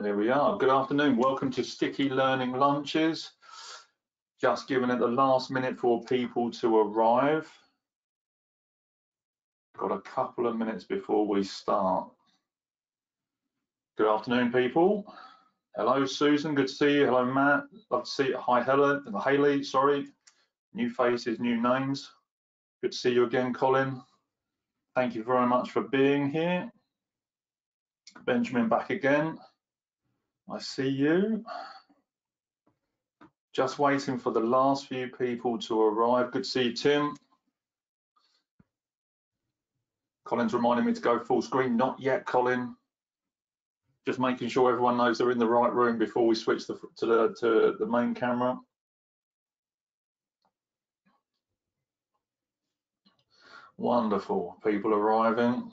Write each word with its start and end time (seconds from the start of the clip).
there 0.00 0.16
we 0.16 0.30
are. 0.30 0.56
Good 0.56 0.70
afternoon. 0.70 1.16
Welcome 1.16 1.50
to 1.50 1.64
Sticky 1.64 2.08
Learning 2.08 2.52
Lunches. 2.52 3.32
Just 4.40 4.68
giving 4.68 4.90
it 4.90 5.00
the 5.00 5.08
last 5.08 5.50
minute 5.50 5.76
for 5.76 6.04
people 6.04 6.52
to 6.52 6.78
arrive. 6.78 7.50
Got 9.76 9.90
a 9.90 10.00
couple 10.00 10.46
of 10.46 10.56
minutes 10.56 10.84
before 10.84 11.26
we 11.26 11.42
start. 11.42 12.08
Good 13.96 14.06
afternoon, 14.06 14.52
people. 14.52 15.12
Hello, 15.76 16.06
Susan. 16.06 16.54
Good 16.54 16.68
to 16.68 16.72
see 16.72 16.94
you. 16.98 17.06
Hello, 17.06 17.24
Matt. 17.24 17.64
Love 17.90 18.04
to 18.04 18.10
see 18.10 18.28
you. 18.28 18.38
Hi, 18.38 18.62
Helen. 18.62 19.04
Haley. 19.24 19.64
Sorry. 19.64 20.06
New 20.74 20.90
faces, 20.90 21.40
new 21.40 21.60
names. 21.60 22.08
Good 22.82 22.92
to 22.92 22.98
see 22.98 23.14
you 23.14 23.24
again, 23.24 23.52
Colin. 23.52 24.00
Thank 24.94 25.16
you 25.16 25.24
very 25.24 25.48
much 25.48 25.72
for 25.72 25.82
being 25.82 26.30
here. 26.30 26.70
Benjamin 28.24 28.68
back 28.68 28.90
again. 28.90 29.38
I 30.50 30.58
see 30.58 30.88
you. 30.88 31.44
Just 33.52 33.78
waiting 33.78 34.18
for 34.18 34.30
the 34.30 34.40
last 34.40 34.86
few 34.86 35.08
people 35.08 35.58
to 35.58 35.80
arrive. 35.80 36.30
Good 36.32 36.44
to 36.44 36.48
see 36.48 36.62
you, 36.64 36.72
Tim. 36.72 37.16
Colin's 40.24 40.54
reminding 40.54 40.86
me 40.86 40.92
to 40.92 41.00
go 41.00 41.18
full 41.18 41.42
screen. 41.42 41.76
Not 41.76 41.98
yet, 42.00 42.24
Colin. 42.26 42.76
Just 44.06 44.18
making 44.18 44.48
sure 44.48 44.70
everyone 44.70 44.96
knows 44.96 45.18
they're 45.18 45.30
in 45.30 45.38
the 45.38 45.46
right 45.46 45.72
room 45.72 45.98
before 45.98 46.26
we 46.26 46.34
switch 46.34 46.66
the, 46.66 46.78
to 46.96 47.06
the 47.06 47.34
to 47.40 47.76
the 47.78 47.86
main 47.86 48.14
camera. 48.14 48.58
Wonderful. 53.76 54.56
People 54.64 54.94
arriving. 54.94 55.72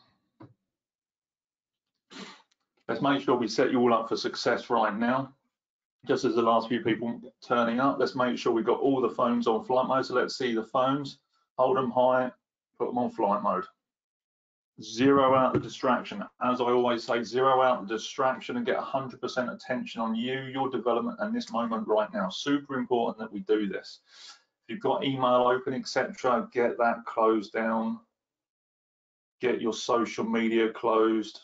Let's 2.88 3.02
make 3.02 3.22
sure 3.22 3.36
we 3.36 3.47
set 3.47 3.72
you 3.72 3.80
all 3.80 3.94
up 3.94 4.09
for 4.09 4.16
success 4.16 4.69
right 4.69 4.95
now. 4.95 5.33
Just 6.08 6.23
as 6.23 6.36
the 6.36 6.41
last 6.41 6.67
few 6.67 6.81
people 6.81 7.19
turning 7.44 7.80
up, 7.80 7.97
let's 8.00 8.16
make 8.16 8.38
sure 8.38 8.53
we've 8.53 8.64
got 8.64 8.80
all 8.80 9.02
the 9.02 9.09
phones 9.09 9.47
on 9.47 9.66
flight 9.66 9.88
mode. 9.88 10.05
So 10.05 10.14
let's 10.14 10.38
see 10.38 10.53
the 10.53 10.64
phones, 10.64 11.17
hold 11.58 11.77
them 11.77 11.89
high, 11.89 12.31
put 12.77 12.88
them 12.88 13.00
on 13.00 13.09
flight 13.09 13.42
mode. 13.42 13.66
Zero 14.83 15.33
out 15.33 15.53
the 15.53 15.59
distraction. 15.59 16.23
As 16.44 16.61
I 16.61 16.66
always 16.66 17.03
say, 17.03 17.23
zero 17.23 17.61
out 17.61 17.88
the 17.88 17.95
distraction 17.95 18.58
and 18.58 18.66
get 18.66 18.77
100% 18.77 19.53
attention 19.53 20.02
on 20.02 20.14
you, 20.14 20.42
your 20.44 20.70
development, 20.70 21.17
and 21.22 21.36
this 21.36 21.52
moment 21.52 21.88
right 21.88 22.14
now. 22.14 22.30
Super 22.30 22.77
important 22.77 23.17
that 23.17 23.31
we 23.31 23.39
do 23.39 23.67
this. 23.67 24.02
If 24.67 24.73
you've 24.73 24.83
got 24.83 25.03
email 25.03 25.47
open, 25.47 25.73
etc., 25.73 26.49
get 26.53 26.77
that 26.77 27.03
closed 27.05 27.52
down. 27.52 27.99
Get 29.42 29.61
your 29.61 29.73
social 29.73 30.25
media 30.25 30.70
closed 30.72 31.39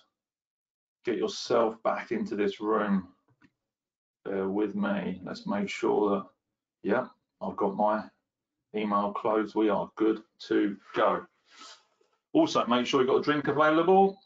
get 1.06 1.18
yourself 1.18 1.82
back 1.84 2.12
into 2.12 2.36
this 2.36 2.60
room. 2.60 3.08
Bear 4.26 4.48
with 4.48 4.76
me. 4.76 5.20
Let's 5.24 5.48
make 5.48 5.70
sure 5.70 6.10
that, 6.12 6.26
yeah, 6.84 7.08
I've 7.42 7.58
got 7.58 7.76
my 7.76 8.04
email 8.76 9.12
closed. 9.14 9.56
We 9.56 9.70
are 9.70 9.90
good 9.96 10.22
to 10.48 10.78
go. 10.96 11.26
Also, 12.34 12.66
make 12.66 12.86
sure 12.86 13.02
you've 13.02 13.10
got 13.10 13.18
a 13.18 13.24
drink 13.24 13.48
available. 13.48 14.18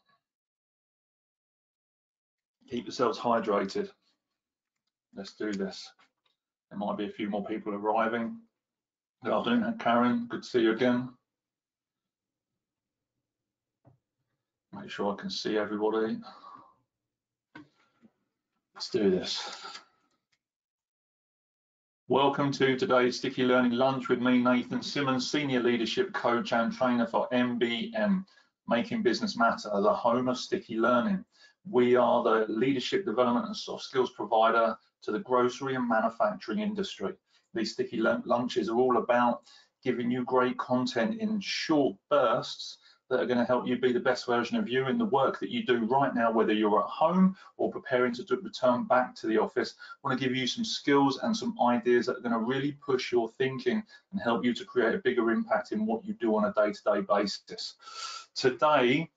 Keep 2.69 2.85
yourselves 2.85 3.17
hydrated. 3.17 3.89
Let's 5.15 5.33
do 5.33 5.53
this. 5.53 5.89
There 6.69 6.77
might 6.77 6.97
be 6.97 7.05
a 7.05 7.11
few 7.11 7.29
more 7.29 7.45
people 7.45 7.73
arriving. 7.73 8.37
Good 9.23 9.33
afternoon, 9.33 9.77
Karen. 9.79 10.27
Good 10.29 10.43
to 10.43 10.49
see 10.49 10.61
you 10.61 10.73
again. 10.73 11.09
Make 14.73 14.89
sure 14.89 15.13
I 15.13 15.15
can 15.21 15.29
see 15.29 15.57
everybody. 15.57 16.17
Let's 18.75 18.89
do 18.89 19.09
this. 19.09 19.41
Welcome 22.09 22.51
to 22.51 22.75
today's 22.75 23.15
Sticky 23.15 23.43
Learning 23.45 23.71
Lunch 23.71 24.09
with 24.09 24.19
me, 24.19 24.37
Nathan 24.39 24.83
Simmons, 24.83 25.31
Senior 25.31 25.63
Leadership 25.63 26.11
Coach 26.11 26.51
and 26.51 26.73
Trainer 26.73 27.07
for 27.07 27.29
MBM, 27.31 28.25
Making 28.67 29.01
Business 29.01 29.37
Matter, 29.37 29.69
the 29.81 29.93
home 29.93 30.27
of 30.27 30.37
Sticky 30.37 30.75
Learning. 30.75 31.23
We 31.63 31.95
are 31.95 32.21
the 32.21 32.47
leadership 32.49 33.05
development 33.05 33.45
and 33.45 33.55
soft 33.55 33.85
skills 33.85 34.11
provider 34.11 34.75
to 35.03 35.11
the 35.13 35.19
grocery 35.19 35.75
and 35.75 35.87
manufacturing 35.87 36.59
industry. 36.59 37.13
These 37.53 37.71
Sticky 37.71 38.01
Lunches 38.01 38.67
are 38.67 38.75
all 38.75 38.97
about 38.97 39.43
giving 39.85 40.11
you 40.11 40.25
great 40.25 40.57
content 40.57 41.21
in 41.21 41.39
short 41.39 41.95
bursts 42.09 42.79
that 43.09 43.19
are 43.19 43.25
going 43.25 43.37
to 43.37 43.45
help 43.45 43.67
you 43.67 43.77
be 43.77 43.91
the 43.91 43.99
best 43.99 44.25
version 44.25 44.57
of 44.57 44.67
you 44.67 44.87
in 44.87 44.97
the 44.97 45.05
work 45.05 45.39
that 45.39 45.49
you 45.49 45.63
do 45.63 45.85
right 45.85 46.15
now, 46.15 46.31
whether 46.31 46.53
you're 46.53 46.79
at 46.79 46.89
home 46.89 47.35
or 47.57 47.71
preparing 47.71 48.13
to 48.13 48.23
do, 48.23 48.39
return 48.41 48.85
back 48.85 49.13
to 49.15 49.27
the 49.27 49.37
office. 49.37 49.75
I 49.79 50.07
want 50.07 50.19
to 50.19 50.25
give 50.25 50.35
you 50.35 50.47
some 50.47 50.65
skills 50.65 51.19
and 51.21 51.35
some 51.35 51.55
ideas 51.61 52.07
that 52.07 52.17
are 52.17 52.21
going 52.21 52.33
to 52.33 52.39
really 52.39 52.71
push 52.73 53.11
your 53.11 53.29
thinking 53.29 53.83
and 54.11 54.21
help 54.21 54.43
you 54.43 54.53
to 54.55 54.65
create 54.65 54.95
a 54.95 54.99
bigger 54.99 55.29
impact 55.31 55.71
in 55.71 55.85
what 55.85 56.03
you 56.03 56.13
do 56.15 56.35
on 56.35 56.45
a 56.45 56.53
day-to-day 56.53 57.01
-day 57.01 57.07
basis. 57.07 57.75
Today, 58.33 59.11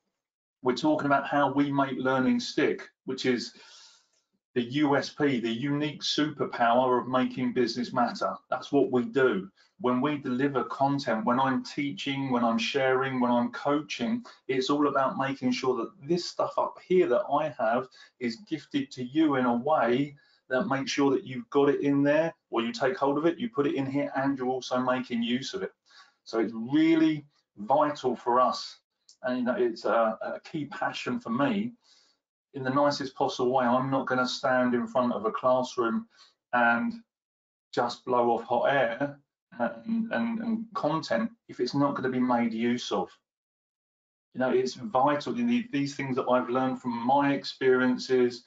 we're 0.63 0.77
talking 0.77 1.07
about 1.07 1.27
how 1.27 1.53
we 1.53 1.73
make 1.73 1.97
learning 1.99 2.41
stick, 2.41 2.91
which 3.07 3.25
is 3.25 3.55
the 4.59 4.81
USP, 4.83 5.41
the 5.41 5.53
unique 5.53 6.03
superpower 6.03 7.01
of 7.01 7.07
making 7.07 7.53
business 7.53 7.93
matter. 7.93 8.35
That's 8.51 8.73
what 8.73 8.91
we 8.91 9.05
do. 9.05 9.49
When 9.81 10.01
we 10.01 10.19
deliver 10.19 10.65
content, 10.65 11.25
when 11.25 11.39
I'm 11.39 11.63
teaching, 11.63 12.33
when 12.33 12.43
I'm 12.43 12.59
sharing, 12.59 13.21
when 13.21 13.31
I'm 13.31 13.53
coaching, 13.53 14.25
it's 14.49 14.69
all 14.69 14.89
about 14.89 15.17
making 15.17 15.53
sure 15.53 15.77
that 15.77 15.93
this 16.09 16.29
stuff 16.29 16.55
up 16.59 16.77
here 16.85 17.07
that 17.07 17.23
I 17.33 17.55
have 17.57 17.87
is 18.19 18.39
gifted 18.49 18.91
to 18.91 19.05
you 19.05 19.37
in 19.37 19.45
a 19.45 19.55
way 19.55 20.17
that 20.49 20.67
makes 20.67 20.91
sure 20.91 21.13
that 21.13 21.25
you've 21.25 21.49
got 21.51 21.69
it 21.69 21.83
in 21.83 22.03
there 22.03 22.35
or 22.51 22.61
you 22.61 22.73
take 22.73 22.97
hold 22.97 23.17
of 23.17 23.27
it, 23.27 23.39
you 23.39 23.49
put 23.51 23.69
it 23.69 23.77
in 23.77 23.87
here 23.87 24.11
and 24.17 24.37
you're 24.37 24.49
also 24.49 24.81
making 24.81 25.23
use 25.23 25.55
of 25.55 25.63
it. 25.63 25.71
So 26.25 26.41
it's 26.41 26.53
really 26.53 27.25
vital 27.59 28.17
for 28.17 28.41
us 28.41 28.81
and 29.23 29.39
you 29.39 29.45
know, 29.45 29.55
it's 29.57 29.85
a, 29.85 30.19
a 30.21 30.41
key 30.41 30.65
passion 30.65 31.21
for 31.21 31.31
me 31.31 31.75
in 32.59 32.65
the 32.65 32.71
nicest 32.71 33.15
possible 33.15 33.53
way. 33.53 33.65
I'm 33.65 33.91
not 33.91 34.07
going 34.07 34.19
to 34.19 34.27
stand 34.27 34.75
in 34.75 34.87
front 34.87 35.13
of 35.13 35.25
a 35.25 35.31
classroom 35.31 36.09
and 36.53 36.93
just 37.73 38.05
blow 38.05 38.31
off 38.31 38.43
hot 38.43 38.65
air 38.65 39.19
and, 39.59 40.13
and, 40.13 40.41
and 40.41 40.65
content 40.75 41.31
if 41.49 41.61
it's 41.61 41.75
not 41.75 41.93
going 41.93 42.03
to 42.03 42.19
be 42.19 42.19
made 42.19 42.53
use 42.53 42.91
of. 42.91 43.11
You 44.35 44.41
know, 44.41 44.51
it's 44.51 44.75
vital. 44.75 45.33
These 45.33 45.95
things 45.95 46.17
that 46.17 46.29
I've 46.29 46.51
learned 46.51 46.83
from 46.83 46.99
my 47.07 47.33
experiences, 47.33 48.45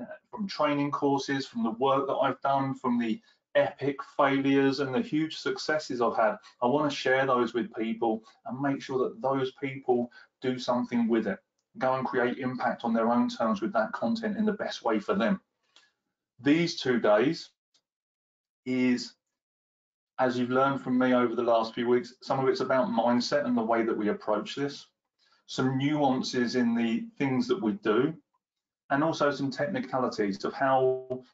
uh, 0.00 0.04
from 0.30 0.46
training 0.46 0.90
courses, 0.90 1.46
from 1.46 1.62
the 1.62 1.70
work 1.70 2.06
that 2.06 2.16
I've 2.16 2.40
done, 2.42 2.74
from 2.74 2.98
the 2.98 3.18
epic 3.54 3.96
failures 4.16 4.80
and 4.80 4.94
the 4.94 5.00
huge 5.00 5.36
successes 5.36 6.02
I've 6.02 6.16
had. 6.16 6.36
I 6.60 6.66
want 6.66 6.90
to 6.90 6.96
share 6.96 7.24
those 7.24 7.54
with 7.54 7.74
people 7.74 8.24
and 8.44 8.60
make 8.60 8.82
sure 8.82 8.98
that 8.98 9.22
those 9.22 9.52
people 9.52 10.10
do 10.42 10.58
something 10.58 11.08
with 11.08 11.26
it 11.26 11.38
go 11.78 11.94
and 11.94 12.06
create 12.06 12.38
impact 12.38 12.84
on 12.84 12.92
their 12.92 13.10
own 13.10 13.28
terms 13.28 13.60
with 13.60 13.72
that 13.72 13.92
content 13.92 14.36
in 14.36 14.44
the 14.44 14.52
best 14.52 14.84
way 14.84 14.98
for 14.98 15.14
them. 15.14 15.40
These 16.40 16.80
two 16.80 17.00
days 17.00 17.50
is, 18.64 19.14
as 20.18 20.38
you've 20.38 20.50
learned 20.50 20.82
from 20.82 20.98
me 20.98 21.14
over 21.14 21.34
the 21.34 21.42
last 21.42 21.74
few 21.74 21.88
weeks, 21.88 22.14
some 22.22 22.38
of 22.38 22.48
it's 22.48 22.60
about 22.60 22.88
mindset 22.88 23.44
and 23.44 23.56
the 23.56 23.62
way 23.62 23.84
that 23.84 23.96
we 23.96 24.08
approach 24.08 24.54
this, 24.54 24.86
some 25.46 25.76
nuances 25.76 26.54
in 26.54 26.74
the 26.74 27.04
things 27.18 27.48
that 27.48 27.60
we 27.60 27.72
do, 27.72 28.14
and 28.90 29.02
also 29.02 29.30
some 29.30 29.50
technicalities 29.50 30.44
of 30.44 30.52
how 30.52 31.24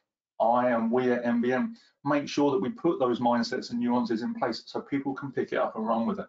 I 0.41 0.71
and 0.71 0.91
we 0.91 1.13
at 1.13 1.25
MBM 1.25 1.75
make 2.05 2.27
sure 2.27 2.51
that 2.51 2.61
we 2.61 2.71
put 2.71 2.99
those 2.99 3.21
mindsets 3.21 3.71
and 3.71 3.81
nuances 3.81 4.23
in 4.23 4.35
place 4.35 4.63
so 4.65 4.81
people 4.81 5.13
can 5.15 5.31
pick 5.31 5.53
it 5.53 5.59
up 5.59 5.77
and 5.77 5.87
run 5.87 6.07
with 6.07 6.19
it 6.19 6.27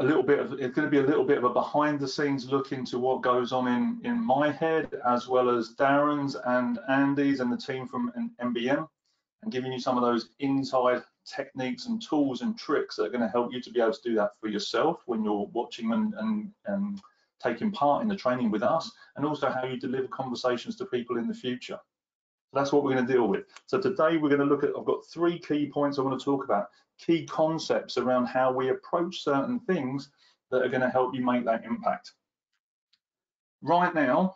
a 0.00 0.04
little 0.04 0.22
bit 0.22 0.38
of 0.38 0.54
it's 0.54 0.74
going 0.74 0.86
to 0.86 0.90
be 0.90 0.98
a 0.98 1.06
little 1.06 1.24
bit 1.24 1.36
of 1.36 1.44
a 1.44 1.50
behind 1.50 2.00
the 2.00 2.08
scenes 2.08 2.50
look 2.50 2.72
into 2.72 2.98
what 2.98 3.20
goes 3.20 3.52
on 3.52 3.68
in 3.68 4.00
in 4.02 4.18
my 4.24 4.50
head 4.50 4.88
as 5.06 5.28
well 5.28 5.50
as 5.50 5.74
Darren's 5.74 6.36
and 6.46 6.78
Andy's 6.88 7.40
and 7.40 7.52
the 7.52 7.56
team 7.56 7.86
from 7.86 8.10
MBM 8.42 8.88
and 9.42 9.52
giving 9.52 9.72
you 9.72 9.78
some 9.78 9.98
of 9.98 10.02
those 10.02 10.30
inside 10.38 11.02
techniques 11.26 11.86
and 11.86 12.02
tools 12.02 12.40
and 12.40 12.58
tricks 12.58 12.96
that 12.96 13.04
are 13.04 13.10
going 13.10 13.20
to 13.20 13.28
help 13.28 13.52
you 13.52 13.60
to 13.60 13.70
be 13.70 13.80
able 13.80 13.92
to 13.92 14.02
do 14.02 14.14
that 14.14 14.30
for 14.40 14.48
yourself 14.48 15.02
when 15.04 15.22
you're 15.22 15.48
watching 15.52 15.92
and 15.92 16.14
and, 16.14 16.50
and 16.66 17.00
taking 17.42 17.70
part 17.70 18.02
in 18.02 18.08
the 18.08 18.16
training 18.16 18.50
with 18.50 18.62
us 18.62 18.90
and 19.16 19.26
also 19.26 19.50
how 19.50 19.64
you 19.64 19.78
deliver 19.78 20.08
conversations 20.08 20.76
to 20.76 20.86
people 20.86 21.18
in 21.18 21.28
the 21.28 21.34
future. 21.34 21.78
So 22.50 22.58
that's 22.58 22.72
what 22.72 22.84
we're 22.84 22.94
going 22.94 23.06
to 23.06 23.12
deal 23.12 23.28
with. 23.28 23.44
So 23.66 23.80
today 23.80 24.16
we're 24.16 24.28
going 24.28 24.40
to 24.40 24.44
look 24.44 24.64
at, 24.64 24.70
I've 24.76 24.84
got 24.84 25.06
three 25.06 25.38
key 25.38 25.70
points 25.70 25.98
I 25.98 26.02
want 26.02 26.18
to 26.18 26.24
talk 26.24 26.44
about 26.44 26.66
key 27.04 27.26
concepts 27.26 27.96
around 27.96 28.26
how 28.26 28.52
we 28.52 28.68
approach 28.70 29.22
certain 29.22 29.60
things 29.60 30.10
that 30.50 30.62
are 30.62 30.68
going 30.68 30.80
to 30.80 30.90
help 30.90 31.14
you 31.14 31.24
make 31.24 31.44
that 31.44 31.64
impact. 31.64 32.12
Right 33.62 33.94
now, 33.94 34.34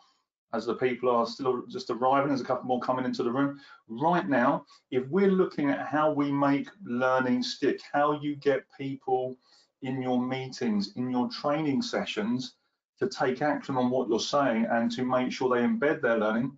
as 0.53 0.65
the 0.65 0.75
people 0.75 1.09
are 1.09 1.25
still 1.25 1.63
just 1.67 1.89
arriving, 1.89 2.29
there's 2.29 2.41
a 2.41 2.45
couple 2.45 2.65
more 2.65 2.79
coming 2.79 3.05
into 3.05 3.23
the 3.23 3.31
room. 3.31 3.59
Right 3.87 4.27
now, 4.27 4.65
if 4.91 5.05
we're 5.09 5.31
looking 5.31 5.69
at 5.69 5.87
how 5.87 6.13
we 6.13 6.31
make 6.31 6.69
learning 6.83 7.43
stick, 7.43 7.81
how 7.91 8.19
you 8.21 8.35
get 8.37 8.63
people 8.77 9.35
in 9.81 10.01
your 10.01 10.21
meetings, 10.21 10.93
in 10.95 11.09
your 11.09 11.29
training 11.29 11.81
sessions 11.81 12.53
to 12.99 13.09
take 13.09 13.41
action 13.41 13.75
on 13.75 13.89
what 13.89 14.07
you're 14.07 14.19
saying 14.19 14.65
and 14.71 14.89
to 14.91 15.03
make 15.03 15.31
sure 15.31 15.49
they 15.49 15.63
embed 15.63 16.01
their 16.01 16.17
learning, 16.17 16.55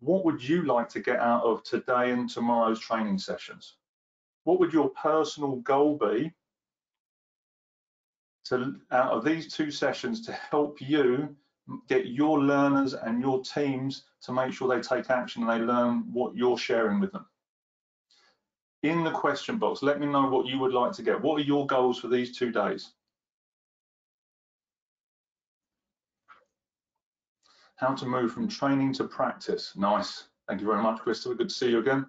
what 0.00 0.24
would 0.24 0.46
you 0.46 0.62
like 0.62 0.88
to 0.90 1.00
get 1.00 1.18
out 1.18 1.42
of 1.42 1.62
today 1.62 2.10
and 2.10 2.28
tomorrow's 2.28 2.80
training 2.80 3.18
sessions? 3.18 3.76
What 4.44 4.58
would 4.60 4.72
your 4.72 4.90
personal 4.90 5.56
goal 5.56 5.96
be 5.96 6.32
to 8.46 8.76
out 8.90 9.12
of 9.12 9.24
these 9.24 9.52
two 9.52 9.70
sessions 9.70 10.24
to 10.26 10.32
help 10.32 10.80
you 10.80 11.34
get 11.88 12.06
your 12.06 12.40
learners 12.40 12.94
and 12.94 13.20
your 13.20 13.42
teams 13.42 14.04
to 14.22 14.32
make 14.32 14.52
sure 14.52 14.68
they 14.68 14.80
take 14.80 15.10
action 15.10 15.42
and 15.42 15.50
they 15.50 15.64
learn 15.64 16.04
what 16.12 16.34
you're 16.34 16.58
sharing 16.58 17.00
with 17.00 17.12
them. 17.12 17.26
In 18.82 19.04
the 19.04 19.10
question 19.10 19.58
box, 19.58 19.82
let 19.82 20.00
me 20.00 20.06
know 20.06 20.28
what 20.28 20.46
you 20.46 20.58
would 20.58 20.72
like 20.72 20.92
to 20.92 21.02
get. 21.02 21.20
What 21.20 21.40
are 21.40 21.44
your 21.44 21.66
goals 21.66 21.98
for 21.98 22.08
these 22.08 22.36
two 22.36 22.50
days? 22.50 22.92
How 27.76 27.94
to 27.94 28.06
move 28.06 28.32
from 28.32 28.48
training 28.48 28.94
to 28.94 29.04
practice. 29.04 29.72
Nice. 29.76 30.24
Thank 30.48 30.60
you 30.60 30.66
very 30.66 30.82
much, 30.82 31.00
Christopher. 31.00 31.34
Good 31.34 31.50
to 31.50 31.54
see 31.54 31.70
you 31.70 31.78
again. 31.78 32.06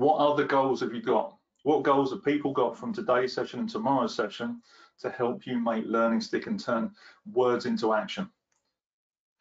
What 0.00 0.16
other 0.16 0.44
goals 0.44 0.80
have 0.80 0.94
you 0.94 1.02
got? 1.02 1.36
What 1.62 1.82
goals 1.82 2.10
have 2.10 2.24
people 2.24 2.54
got 2.54 2.74
from 2.74 2.90
today's 2.90 3.34
session 3.34 3.60
and 3.60 3.68
tomorrow's 3.68 4.14
session 4.14 4.62
to 5.00 5.10
help 5.10 5.46
you 5.46 5.58
make 5.58 5.84
learning 5.84 6.22
stick 6.22 6.46
and 6.46 6.58
turn 6.58 6.92
words 7.30 7.66
into 7.66 7.92
action? 7.92 8.26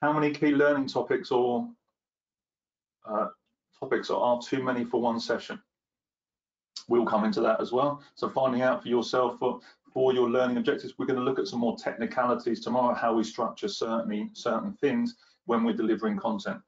How 0.01 0.11
many 0.11 0.31
key 0.31 0.47
learning 0.47 0.87
topics 0.87 1.31
or 1.31 1.69
uh, 3.05 3.27
topics 3.79 4.09
are 4.09 4.41
too 4.41 4.61
many 4.61 4.83
for 4.83 4.99
one 4.99 5.21
session? 5.21 5.61
We'll 6.89 7.05
come 7.05 7.23
into 7.23 7.39
that 7.39 7.61
as 7.61 7.71
well. 7.71 8.03
So 8.15 8.27
finding 8.27 8.61
out 8.61 8.81
for 8.81 8.89
yourself 8.89 9.39
for, 9.39 9.61
for 9.93 10.11
your 10.11 10.29
learning 10.29 10.57
objectives, 10.57 10.95
we're 10.97 11.05
going 11.05 11.19
to 11.19 11.23
look 11.23 11.39
at 11.39 11.47
some 11.47 11.59
more 11.59 11.77
technicalities 11.77 12.59
tomorrow, 12.59 12.93
how 12.93 13.13
we 13.13 13.23
structure 13.23 13.69
certainly 13.69 14.29
certain 14.33 14.73
things 14.73 15.15
when 15.45 15.63
we're 15.63 15.71
delivering 15.71 16.17
content. 16.17 16.59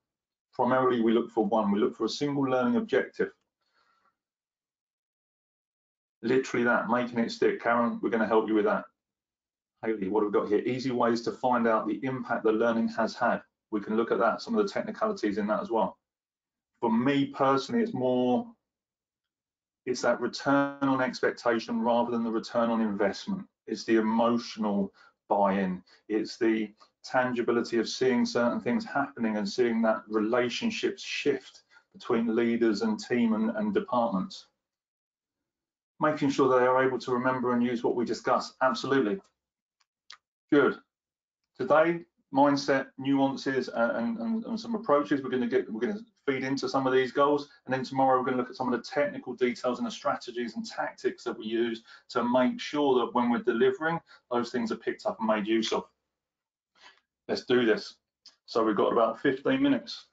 Primarily, 0.53 1.01
we 1.01 1.11
look 1.11 1.29
for 1.29 1.45
one, 1.45 1.71
we 1.71 1.79
look 1.79 1.97
for 1.97 2.05
a 2.05 2.09
single 2.09 2.43
learning 2.43 2.77
objective 2.77 3.31
literally 6.23 6.63
that, 6.65 6.89
making 6.89 7.19
it 7.19 7.31
stick. 7.31 7.61
Karen, 7.61 7.99
we're 8.01 8.09
going 8.09 8.21
to 8.21 8.27
help 8.27 8.47
you 8.47 8.53
with 8.53 8.65
that. 8.65 8.85
Haley, 9.83 10.09
what 10.09 10.23
have 10.23 10.31
we 10.31 10.39
got 10.39 10.47
here? 10.47 10.59
Easy 10.59 10.91
ways 10.91 11.21
to 11.23 11.31
find 11.31 11.67
out 11.67 11.87
the 11.87 11.99
impact 12.03 12.43
the 12.43 12.51
learning 12.51 12.87
has 12.89 13.15
had. 13.15 13.41
We 13.71 13.81
can 13.81 13.97
look 13.97 14.11
at 14.11 14.19
that, 14.19 14.41
some 14.41 14.55
of 14.55 14.65
the 14.65 14.71
technicalities 14.71 15.37
in 15.37 15.47
that 15.47 15.61
as 15.61 15.71
well. 15.71 15.97
For 16.81 16.91
me 16.91 17.27
personally, 17.27 17.81
it's 17.81 17.93
more, 17.93 18.45
it's 19.85 20.01
that 20.01 20.21
return 20.21 20.77
on 20.81 21.01
expectation 21.01 21.81
rather 21.81 22.11
than 22.11 22.23
the 22.23 22.31
return 22.31 22.69
on 22.69 22.81
investment. 22.81 23.43
It's 23.65 23.85
the 23.85 23.95
emotional 23.95 24.93
buy-in. 25.29 25.81
It's 26.09 26.37
the 26.37 26.71
tangibility 27.03 27.79
of 27.79 27.89
seeing 27.89 28.25
certain 28.25 28.59
things 28.59 28.85
happening 28.85 29.37
and 29.37 29.47
seeing 29.47 29.81
that 29.81 30.03
relationships 30.07 31.01
shift 31.01 31.61
between 31.93 32.35
leaders 32.35 32.83
and 32.83 32.99
team 32.99 33.33
and, 33.33 33.55
and 33.57 33.73
departments 33.73 34.47
making 36.01 36.31
sure 36.31 36.49
they 36.49 36.65
are 36.65 36.83
able 36.83 36.97
to 36.97 37.11
remember 37.11 37.53
and 37.53 37.63
use 37.63 37.83
what 37.83 37.95
we 37.95 38.03
discuss. 38.03 38.53
Absolutely. 38.61 39.19
Good. 40.51 40.77
Today, 41.57 41.99
mindset, 42.33 42.87
nuances, 42.97 43.69
uh, 43.69 43.93
and, 43.95 44.17
and, 44.17 44.43
and 44.45 44.59
some 44.59 44.73
approaches. 44.73 45.21
We're 45.21 45.29
going 45.29 45.43
to 45.43 45.47
get, 45.47 45.71
we're 45.71 45.79
going 45.79 45.93
to 45.93 46.03
feed 46.25 46.43
into 46.43 46.67
some 46.67 46.87
of 46.87 46.93
these 46.93 47.11
goals, 47.11 47.49
and 47.65 47.73
then 47.73 47.83
tomorrow 47.83 48.17
we're 48.17 48.25
going 48.25 48.37
to 48.37 48.41
look 48.41 48.49
at 48.49 48.55
some 48.55 48.71
of 48.71 48.77
the 48.77 48.85
technical 48.85 49.33
details 49.33 49.77
and 49.77 49.87
the 49.87 49.91
strategies 49.91 50.55
and 50.55 50.65
tactics 50.65 51.23
that 51.23 51.37
we 51.37 51.45
use 51.45 51.83
to 52.09 52.23
make 52.23 52.59
sure 52.59 52.99
that 52.99 53.13
when 53.13 53.29
we're 53.29 53.43
delivering, 53.43 53.99
those 54.31 54.49
things 54.51 54.71
are 54.71 54.77
picked 54.77 55.05
up 55.05 55.17
and 55.19 55.27
made 55.27 55.45
use 55.45 55.71
of. 55.71 55.83
Let's 57.27 57.45
do 57.45 57.65
this. 57.65 57.95
So 58.47 58.63
we've 58.63 58.75
got 58.75 58.91
about 58.91 59.21
15 59.21 59.61
minutes. 59.61 60.07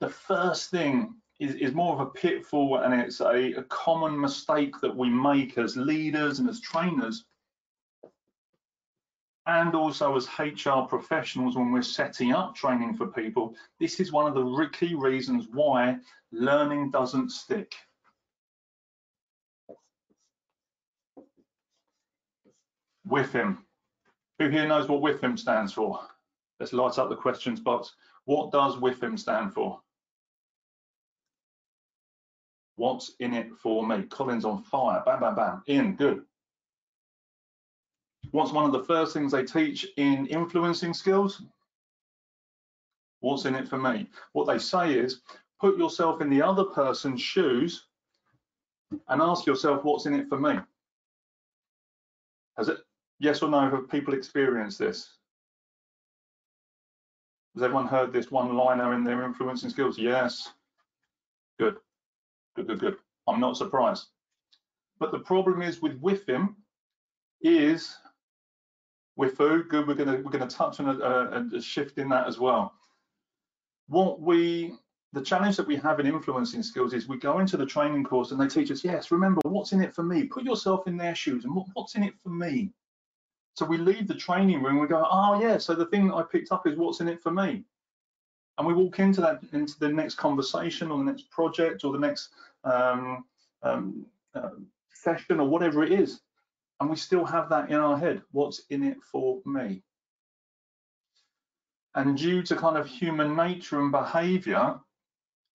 The 0.00 0.10
first 0.10 0.70
thing 0.70 1.14
is, 1.42 1.54
is 1.56 1.74
more 1.74 1.94
of 1.94 2.00
a 2.00 2.10
pitfall 2.10 2.78
and 2.78 2.94
it's 2.94 3.20
a, 3.20 3.52
a 3.54 3.62
common 3.64 4.18
mistake 4.18 4.74
that 4.80 4.94
we 4.96 5.08
make 5.08 5.58
as 5.58 5.76
leaders 5.76 6.38
and 6.38 6.48
as 6.48 6.60
trainers 6.60 7.24
and 9.46 9.74
also 9.74 10.14
as 10.16 10.28
HR 10.38 10.82
professionals 10.88 11.56
when 11.56 11.72
we're 11.72 11.82
setting 11.82 12.32
up 12.32 12.54
training 12.54 12.94
for 12.94 13.08
people, 13.08 13.56
this 13.80 13.98
is 13.98 14.12
one 14.12 14.26
of 14.26 14.34
the 14.34 14.68
key 14.72 14.94
reasons 14.94 15.48
why 15.50 15.98
learning 16.30 16.90
doesn't 16.90 17.30
stick. 17.30 17.74
WIFM. 23.08 23.58
Who 24.38 24.48
here 24.48 24.66
knows 24.68 24.88
what 24.88 25.02
WIFM 25.02 25.36
stands 25.36 25.72
for? 25.72 26.00
Let's 26.60 26.72
light 26.72 26.98
up 26.98 27.08
the 27.08 27.16
questions 27.16 27.58
box. 27.58 27.92
What 28.26 28.52
does 28.52 28.76
WIFM 28.76 29.18
stand 29.18 29.52
for? 29.52 29.80
What's 32.82 33.12
in 33.20 33.32
it 33.32 33.54
for 33.62 33.86
me? 33.86 34.02
Colin's 34.02 34.44
on 34.44 34.64
fire. 34.64 35.04
Bam, 35.06 35.20
bam, 35.20 35.36
bam. 35.36 35.62
In, 35.68 35.94
good. 35.94 36.24
What's 38.32 38.50
one 38.50 38.64
of 38.64 38.72
the 38.72 38.82
first 38.82 39.12
things 39.12 39.30
they 39.30 39.44
teach 39.44 39.86
in 39.98 40.26
influencing 40.26 40.92
skills? 40.92 41.42
What's 43.20 43.44
in 43.44 43.54
it 43.54 43.68
for 43.68 43.78
me? 43.78 44.08
What 44.32 44.48
they 44.48 44.58
say 44.58 44.94
is 44.94 45.20
put 45.60 45.78
yourself 45.78 46.20
in 46.20 46.28
the 46.28 46.42
other 46.42 46.64
person's 46.64 47.22
shoes 47.22 47.84
and 49.06 49.22
ask 49.22 49.46
yourself 49.46 49.84
what's 49.84 50.06
in 50.06 50.14
it 50.14 50.28
for 50.28 50.40
me. 50.40 50.58
Has 52.58 52.68
it, 52.68 52.78
yes 53.20 53.42
or 53.44 53.48
no, 53.48 53.70
have 53.70 53.88
people 53.90 54.12
experienced 54.12 54.80
this? 54.80 55.08
Has 57.54 57.62
everyone 57.62 57.86
heard 57.86 58.12
this 58.12 58.32
one 58.32 58.56
liner 58.56 58.92
in 58.92 59.04
their 59.04 59.22
influencing 59.22 59.70
skills? 59.70 60.00
Yes. 60.00 60.50
Good. 61.60 61.76
Good, 62.54 62.66
good, 62.66 62.80
good. 62.80 62.96
I'm 63.28 63.40
not 63.40 63.56
surprised. 63.56 64.06
But 64.98 65.10
the 65.10 65.20
problem 65.20 65.62
is 65.62 65.80
with 65.80 66.00
WIFM 66.00 66.54
is 67.40 67.96
WIFU, 69.18 69.68
good, 69.68 69.86
we're 69.86 69.94
gonna, 69.94 70.20
we're 70.22 70.30
gonna 70.30 70.46
touch 70.46 70.80
on 70.80 70.88
a, 70.88 70.98
a, 70.98 71.56
a 71.56 71.62
shift 71.62 71.98
in 71.98 72.08
that 72.10 72.26
as 72.26 72.38
well. 72.38 72.74
What 73.88 74.20
we, 74.20 74.74
the 75.12 75.22
challenge 75.22 75.56
that 75.56 75.66
we 75.66 75.76
have 75.76 76.00
in 76.00 76.06
influencing 76.06 76.62
skills 76.62 76.94
is 76.94 77.08
we 77.08 77.18
go 77.18 77.38
into 77.38 77.56
the 77.56 77.66
training 77.66 78.04
course 78.04 78.30
and 78.30 78.40
they 78.40 78.48
teach 78.48 78.70
us, 78.70 78.84
yes, 78.84 79.10
remember 79.10 79.40
what's 79.44 79.72
in 79.72 79.82
it 79.82 79.94
for 79.94 80.02
me? 80.02 80.24
Put 80.24 80.44
yourself 80.44 80.86
in 80.86 80.96
their 80.96 81.14
shoes 81.14 81.44
and 81.44 81.54
what, 81.54 81.66
what's 81.74 81.94
in 81.94 82.02
it 82.02 82.14
for 82.22 82.30
me? 82.30 82.72
So 83.54 83.66
we 83.66 83.76
leave 83.76 84.08
the 84.08 84.14
training 84.14 84.62
room, 84.62 84.78
we 84.78 84.86
go, 84.86 85.06
oh 85.10 85.40
yeah, 85.40 85.58
so 85.58 85.74
the 85.74 85.86
thing 85.86 86.08
that 86.08 86.14
I 86.14 86.22
picked 86.22 86.52
up 86.52 86.66
is 86.66 86.76
what's 86.76 87.00
in 87.00 87.08
it 87.08 87.22
for 87.22 87.30
me 87.30 87.64
and 88.58 88.66
we 88.66 88.74
walk 88.74 88.98
into 88.98 89.20
that 89.20 89.40
into 89.52 89.78
the 89.78 89.88
next 89.88 90.16
conversation 90.16 90.90
or 90.90 90.98
the 90.98 91.04
next 91.04 91.30
project 91.30 91.84
or 91.84 91.92
the 91.92 91.98
next 91.98 92.30
um, 92.64 93.24
um, 93.62 94.06
uh, 94.34 94.50
session 94.92 95.40
or 95.40 95.48
whatever 95.48 95.82
it 95.82 95.92
is. 95.92 96.20
And 96.80 96.90
we 96.90 96.96
still 96.96 97.24
have 97.24 97.48
that 97.50 97.70
in 97.70 97.76
our 97.76 97.96
head. 97.96 98.22
What's 98.32 98.62
in 98.70 98.82
it 98.82 98.98
for 99.10 99.40
me? 99.44 99.82
And 101.94 102.16
due 102.16 102.42
to 102.42 102.56
kind 102.56 102.76
of 102.76 102.86
human 102.86 103.36
nature 103.36 103.80
and 103.80 103.92
behavior 103.92 104.80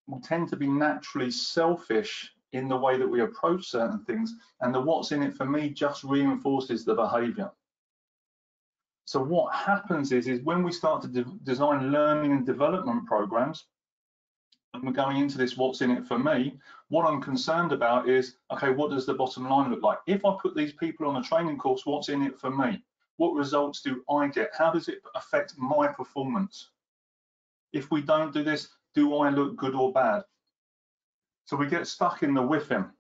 we 0.08 0.20
tend 0.22 0.48
to 0.50 0.56
be 0.56 0.68
naturally 0.68 1.30
selfish 1.30 2.32
in 2.54 2.68
the 2.70 2.78
way 2.78 2.98
that 2.98 3.08
we 3.08 3.22
approach 3.22 3.68
certain 3.70 4.04
things. 4.06 4.34
And 4.62 4.74
the 4.74 4.80
what's 4.80 5.12
in 5.12 5.22
it 5.22 5.36
for 5.36 5.46
me 5.46 5.70
just 5.70 6.04
reinforces 6.04 6.86
the 6.86 6.96
behavior 6.96 7.52
so 9.08 9.24
what 9.24 9.56
happens 9.56 10.12
is, 10.12 10.28
is 10.28 10.42
when 10.42 10.64
we 10.64 10.72
start 10.74 11.02
to 11.02 11.08
de 11.08 11.24
design 11.44 11.94
learning 11.94 12.34
and 12.34 12.46
development 12.46 13.06
programs, 13.06 13.68
and 14.74 14.84
we're 14.84 14.92
going 14.92 15.16
into 15.16 15.38
this, 15.38 15.56
what's 15.56 15.80
in 15.80 15.92
it 15.92 16.06
for 16.06 16.20
me, 16.20 16.60
what 16.90 17.06
I'm 17.06 17.22
concerned 17.22 17.72
about 17.72 18.10
is, 18.10 18.36
okay, 18.52 18.70
what 18.70 18.92
does 18.92 19.06
the 19.06 19.14
bottom 19.14 19.48
line 19.48 19.72
look 19.72 19.82
like? 19.82 20.00
If 20.08 20.26
I 20.26 20.36
put 20.42 20.58
these 20.58 20.74
people 20.74 21.08
on 21.08 21.16
a 21.16 21.24
training 21.24 21.58
course, 21.58 21.86
what's 21.86 22.10
in 22.10 22.22
it 22.22 22.38
for 22.38 22.52
me? 22.52 22.84
What 23.16 23.34
results 23.34 23.82
do 23.82 24.04
I 24.10 24.28
get? 24.28 24.50
How 24.54 24.74
does 24.74 24.90
it 24.90 25.00
affect 25.16 25.54
my 25.58 25.88
performance? 25.88 26.72
If 27.72 27.90
we 27.90 28.02
don't 28.02 28.34
do 28.34 28.44
this, 28.44 28.68
do 28.94 29.16
I 29.16 29.30
look 29.30 29.56
good 29.56 29.74
or 29.74 29.94
bad? 29.94 30.24
So 31.46 31.56
we 31.56 31.68
get 31.68 31.88
stuck 31.88 32.24
in 32.24 32.34
the 32.34 32.42
WIFM. 32.42 32.92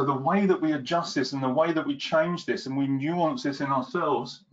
So 0.00 0.06
the 0.06 0.14
way 0.14 0.46
that 0.46 0.58
we 0.58 0.72
adjust 0.72 1.14
this 1.14 1.34
and 1.34 1.42
the 1.42 1.48
way 1.50 1.74
that 1.74 1.86
we 1.86 1.94
change 1.94 2.46
this 2.46 2.64
and 2.64 2.74
we 2.74 2.86
nuance 2.86 3.42
this 3.42 3.60
in 3.60 3.66
ourselves, 3.66 4.44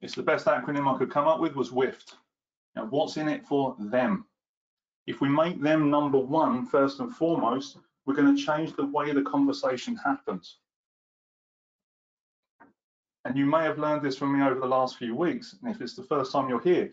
it's 0.00 0.16
the 0.16 0.24
best 0.24 0.46
acronym 0.46 0.92
I 0.92 0.98
could 0.98 1.12
come 1.12 1.28
up 1.28 1.38
with 1.38 1.54
was 1.54 1.70
WIFT. 1.70 2.16
Now, 2.74 2.86
what's 2.86 3.16
in 3.16 3.28
it 3.28 3.46
for 3.46 3.76
them? 3.78 4.26
If 5.06 5.20
we 5.20 5.28
make 5.28 5.62
them 5.62 5.88
number 5.88 6.18
one, 6.18 6.66
first 6.66 6.98
and 6.98 7.14
foremost, 7.14 7.76
we're 8.04 8.16
going 8.16 8.36
to 8.36 8.44
change 8.44 8.74
the 8.74 8.86
way 8.86 9.12
the 9.12 9.22
conversation 9.22 9.94
happens. 9.94 10.56
And 13.24 13.38
you 13.38 13.46
may 13.46 13.62
have 13.62 13.78
learned 13.78 14.02
this 14.02 14.18
from 14.18 14.36
me 14.36 14.44
over 14.44 14.58
the 14.58 14.66
last 14.66 14.96
few 14.98 15.14
weeks. 15.14 15.54
And 15.62 15.72
if 15.72 15.80
it's 15.80 15.94
the 15.94 16.02
first 16.02 16.32
time 16.32 16.48
you're 16.48 16.60
here, 16.60 16.90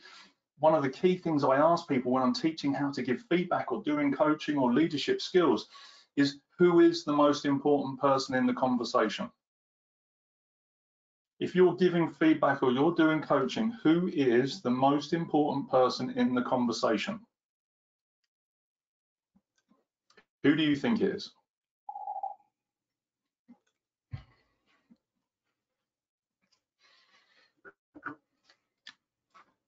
one 0.60 0.74
of 0.74 0.84
the 0.84 0.90
key 0.90 1.18
things 1.18 1.44
I 1.44 1.58
ask 1.58 1.88
people 1.88 2.12
when 2.12 2.24
I'm 2.24 2.34
teaching 2.34 2.74
how 2.74 2.92
to 2.92 3.02
give 3.02 3.22
feedback 3.30 3.72
or 3.72 3.84
doing 3.84 4.14
coaching 4.14 4.58
or 4.58 4.74
leadership 4.74 5.22
skills 5.22 5.68
is 6.16 6.40
who 6.58 6.80
is 6.80 7.04
the 7.04 7.14
most 7.14 7.46
important 7.46 8.00
person 8.00 8.36
in 8.36 8.46
the 8.46 8.54
conversation? 8.54 9.30
If 11.40 11.54
you're 11.54 11.76
giving 11.76 12.10
feedback 12.10 12.64
or 12.64 12.72
you're 12.72 12.96
doing 12.96 13.22
coaching, 13.22 13.74
who 13.84 14.08
is 14.14 14.62
the 14.62 14.70
most 14.70 15.12
important 15.12 15.70
person 15.70 16.12
in 16.12 16.34
the 16.34 16.42
conversation? 16.42 17.20
Who 20.44 20.56
do 20.56 20.64
you 20.64 20.76
think 20.78 21.02
is? 21.02 21.32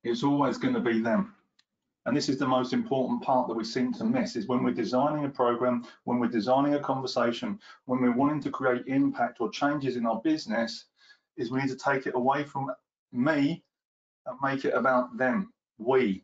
It's 0.07 0.23
always 0.23 0.57
going 0.57 0.73
to 0.73 0.79
be 0.79 1.01
them. 1.01 1.35
And 2.05 2.15
this 2.15 2.29
is 2.29 2.37
the 2.37 2.47
most 2.47 2.71
important 2.71 3.21
part 3.21 3.49
that 3.49 3.53
we 3.57 3.65
seem 3.65 3.91
to 3.95 4.05
miss 4.05 4.37
is 4.37 4.47
when 4.47 4.63
we're 4.63 4.71
designing 4.71 5.25
a 5.25 5.29
program, 5.29 5.85
when 6.05 6.17
we're 6.17 6.27
designing 6.29 6.75
a 6.75 6.79
conversation, 6.79 7.59
when 7.85 8.01
we're 8.01 8.15
wanting 8.15 8.41
to 8.43 8.49
create 8.49 8.87
impact 8.87 9.41
or 9.41 9.49
changes 9.49 9.97
in 9.97 10.05
our 10.05 10.21
business, 10.21 10.85
is 11.35 11.51
we 11.51 11.59
need 11.59 11.69
to 11.69 11.75
take 11.75 12.07
it 12.07 12.15
away 12.15 12.45
from 12.45 12.71
me 13.11 13.61
and 14.25 14.37
make 14.41 14.63
it 14.63 14.73
about 14.73 15.17
them, 15.17 15.51
we. 15.77 16.23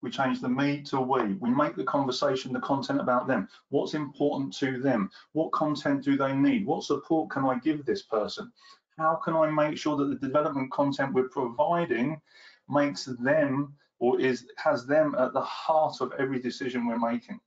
We 0.00 0.10
change 0.10 0.40
the 0.40 0.48
me 0.48 0.80
to 0.84 0.98
we. 0.98 1.34
We 1.34 1.50
make 1.50 1.76
the 1.76 1.84
conversation, 1.84 2.54
the 2.54 2.60
content 2.60 3.00
about 3.00 3.26
them. 3.26 3.46
What's 3.68 3.92
important 3.92 4.54
to 4.58 4.80
them? 4.80 5.10
What 5.32 5.52
content 5.52 6.02
do 6.02 6.16
they 6.16 6.32
need? 6.32 6.64
What 6.64 6.84
support 6.84 7.28
can 7.28 7.44
I 7.44 7.58
give 7.58 7.84
this 7.84 8.04
person? 8.04 8.50
How 8.96 9.16
can 9.16 9.34
I 9.34 9.50
make 9.50 9.76
sure 9.76 9.96
that 9.96 10.08
the 10.08 10.26
development 10.26 10.72
content 10.72 11.12
we're 11.12 11.28
providing 11.28 12.20
makes 12.68 13.04
them 13.04 13.74
or 13.98 14.20
is 14.20 14.46
has 14.56 14.86
them 14.86 15.14
at 15.18 15.32
the 15.32 15.40
heart 15.40 16.00
of 16.00 16.12
every 16.18 16.38
decision 16.38 16.86
we're 16.86 16.98
making. 16.98 17.40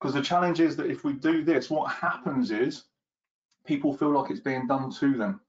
Because 0.00 0.14
the 0.14 0.22
challenge 0.22 0.60
is 0.60 0.76
that 0.76 0.90
if 0.90 1.04
we 1.04 1.12
do 1.12 1.44
this, 1.44 1.68
what 1.68 1.92
happens 1.92 2.50
is 2.50 2.84
people 3.66 3.96
feel 3.96 4.10
like 4.10 4.30
it's 4.30 4.40
being 4.40 4.66
done 4.66 4.90
to 4.92 5.12
them. 5.14 5.40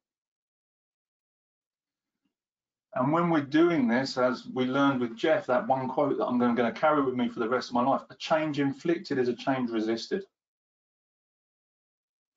And 2.96 3.14
when 3.14 3.30
we're 3.30 3.42
doing 3.42 3.88
this, 3.88 4.18
as 4.18 4.46
we 4.54 4.66
learned 4.66 5.00
with 5.00 5.16
Jeff, 5.16 5.46
that 5.46 5.66
one 5.66 5.88
quote 5.88 6.18
that 6.18 6.26
I'm 6.26 6.38
going 6.38 6.56
to 6.58 6.72
carry 6.74 7.02
with 7.02 7.16
me 7.16 7.30
for 7.30 7.40
the 7.40 7.48
rest 7.48 7.70
of 7.70 7.76
my 7.76 7.84
life, 7.84 8.02
a 8.10 8.16
change 8.16 8.60
inflicted 8.60 9.18
is 9.18 9.30
a 9.30 9.34
change 9.34 9.70
resisted. 9.70 10.26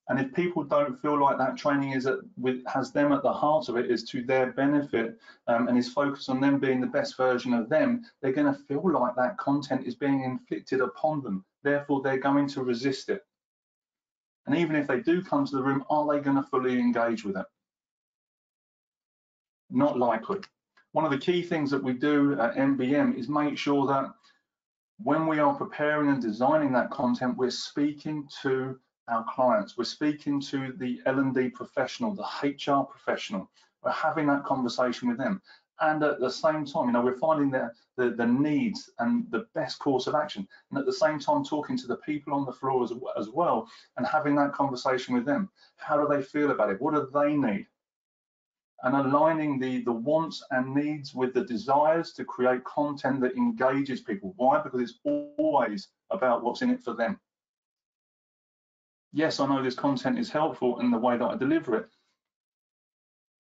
And 0.09 0.21
if 0.21 0.35
people 0.35 0.63
don't 0.63 1.01
feel 1.01 1.19
like 1.19 1.39
that 1.39 1.57
training 1.57 1.93
is 1.93 2.07
at, 2.07 2.19
with, 2.37 2.63
has 2.67 2.93
them 2.93 3.13
at 3.13 3.23
the 3.23 3.33
heart 3.33 3.69
of 3.71 3.77
it, 3.77 3.91
is 3.91 4.05
to 4.11 4.23
their 4.23 4.53
benefit, 4.53 5.19
um, 5.47 5.69
and 5.69 5.79
is 5.79 5.93
focused 5.93 6.29
on 6.29 6.41
them 6.41 6.59
being 6.59 6.81
the 6.81 6.87
best 6.87 7.17
version 7.17 7.55
of 7.55 7.71
them, 7.71 8.05
they're 8.21 8.33
going 8.33 8.53
to 8.53 8.61
feel 8.65 8.83
like 8.93 9.17
that 9.17 9.39
content 9.39 9.87
is 9.87 9.95
being 9.95 10.23
inflicted 10.23 10.81
upon 10.81 11.23
them. 11.23 11.45
Therefore, 11.63 12.03
they're 12.03 12.19
going 12.19 12.49
to 12.49 12.63
resist 12.63 13.09
it. 13.09 13.23
And 14.47 14.55
even 14.57 14.77
if 14.77 14.87
they 14.87 15.01
do 15.01 15.23
come 15.23 15.47
to 15.47 15.57
the 15.57 15.63
room, 15.63 15.85
are 15.89 16.07
they 16.07 16.21
going 16.21 16.37
to 16.37 16.43
fully 16.43 16.79
engage 16.79 17.25
with 17.25 17.39
it? 17.39 17.47
Not 19.71 19.99
likely. 19.99 20.41
One 20.93 21.07
of 21.07 21.11
the 21.11 21.19
key 21.19 21.43
things 21.43 21.71
that 21.71 21.83
we 21.83 21.95
do 21.95 22.39
at 22.39 22.57
MBM 22.57 23.19
is 23.19 23.29
make 23.29 23.57
sure 23.57 23.87
that 23.87 24.13
when 25.03 25.27
we 25.27 25.39
are 25.39 25.55
preparing 25.55 26.11
and 26.11 26.21
designing 26.21 26.73
that 26.73 26.91
content, 26.91 27.37
we're 27.39 27.51
speaking 27.51 28.29
to 28.43 28.79
our 29.09 29.25
clients. 29.25 29.77
We're 29.77 29.85
speaking 29.85 30.41
to 30.43 30.73
the 30.79 31.01
L&D 31.07 31.51
professional, 31.51 32.15
the 32.15 32.25
HR 32.43 32.85
professional. 32.85 33.51
We're 33.83 33.93
having 33.93 34.27
that 34.29 34.45
conversation 34.45 35.09
with 35.09 35.19
them. 35.19 35.43
And 35.81 36.03
at 36.03 36.21
the 36.21 36.31
same 36.31 36.65
time, 36.65 36.87
you 36.87 36.93
know, 36.93 37.03
we're 37.03 37.19
finding 37.19 37.51
the, 37.51 37.73
the, 37.97 38.11
the 38.11 38.27
needs 38.27 38.91
and 39.01 39.27
the 39.31 39.47
best 39.55 39.79
course 39.81 40.07
of 40.07 40.15
action. 40.15 40.47
And 40.71 40.79
at 40.79 40.87
the 40.87 40.93
same 40.93 41.19
time, 41.19 41.45
talking 41.45 41.77
to 41.79 41.87
the 41.87 41.97
people 41.97 42.33
on 42.33 42.47
the 42.47 42.53
floor 42.53 42.85
as, 42.85 42.93
as 43.19 43.29
well 43.29 43.69
and 43.97 44.07
having 44.07 44.37
that 44.37 44.53
conversation 44.53 45.15
with 45.15 45.27
them. 45.27 45.51
How 45.77 46.01
do 46.01 46.07
they 46.09 46.23
feel 46.23 46.53
about 46.53 46.71
it? 46.71 46.81
What 46.81 46.95
do 46.95 47.09
they 47.13 47.35
need? 47.35 47.67
And 48.85 48.95
aligning 48.95 49.59
the, 49.59 49.83
the 49.83 49.93
wants 49.93 50.45
and 50.51 50.75
needs 50.75 51.15
with 51.15 51.35
the 51.35 51.45
desires 51.45 52.13
to 52.13 52.25
create 52.25 52.65
content 52.65 53.21
that 53.23 53.37
engages 53.37 54.01
people. 54.01 54.35
Why? 54.37 54.63
Because 54.63 54.81
it's 54.81 55.01
always 55.05 55.89
about 56.11 56.45
what's 56.45 56.63
in 56.63 56.71
it 56.71 56.83
for 56.83 56.95
them 56.95 57.19
yes, 59.15 59.39
I 59.41 59.47
know 59.47 59.63
this 59.63 59.77
content 59.77 60.19
is 60.19 60.29
helpful 60.29 60.81
in 60.81 60.91
the 60.91 60.99
way 60.99 61.17
that 61.17 61.25
I 61.25 61.37
deliver 61.37 61.77
it, 61.77 61.87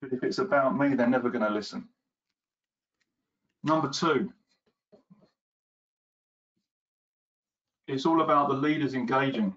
but 0.00 0.12
if 0.12 0.22
it's 0.22 0.38
about 0.38 0.78
me, 0.78 0.94
they're 0.94 1.06
never 1.08 1.28
going 1.28 1.44
to 1.44 1.52
listen. 1.52 1.88
Number 3.64 3.88
two, 3.88 4.32
it's 7.88 8.06
all 8.06 8.22
about 8.22 8.48
the 8.48 8.54
leaders 8.54 8.94
engaging. 8.94 9.54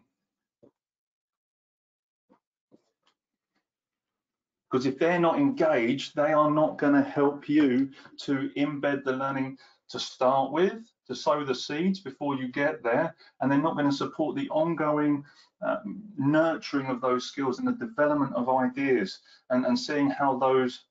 Because 4.69 4.86
if 4.86 5.00
they're 5.00 5.19
not 5.19 5.38
engaged, 5.38 6.15
they 6.15 6.33
are 6.33 6.51
not 6.51 6.77
going 6.77 6.93
to 6.93 7.09
help 7.09 7.47
you 7.47 7.89
to 8.21 8.50
embed 8.57 9.03
the 9.03 9.13
learning 9.13 9.57
to 9.89 10.00
start 10.00 10.51
with, 10.51 10.74
to 11.07 11.15
sow 11.15 11.45
the 11.45 11.55
seeds 11.55 12.01
before 12.01 12.36
you 12.36 12.50
get 12.50 12.83
there, 12.83 13.15
and 13.39 13.50
they're 13.50 13.62
not 13.62 13.75
going 13.77 13.89
to 13.89 13.95
support 13.95 14.36
the 14.36 14.50
ongoing 14.50 15.24
um, 15.65 16.03
nurturing 16.17 16.88
of 16.88 17.01
those 17.01 17.25
skills 17.25 17.59
and 17.59 17.67
the 17.67 17.86
development 17.86 18.33
of 18.36 18.50
ideas 18.50 19.19
and, 19.50 19.65
and 19.65 19.79
seeing 19.79 20.09
how 20.09 20.38
those 20.38 20.83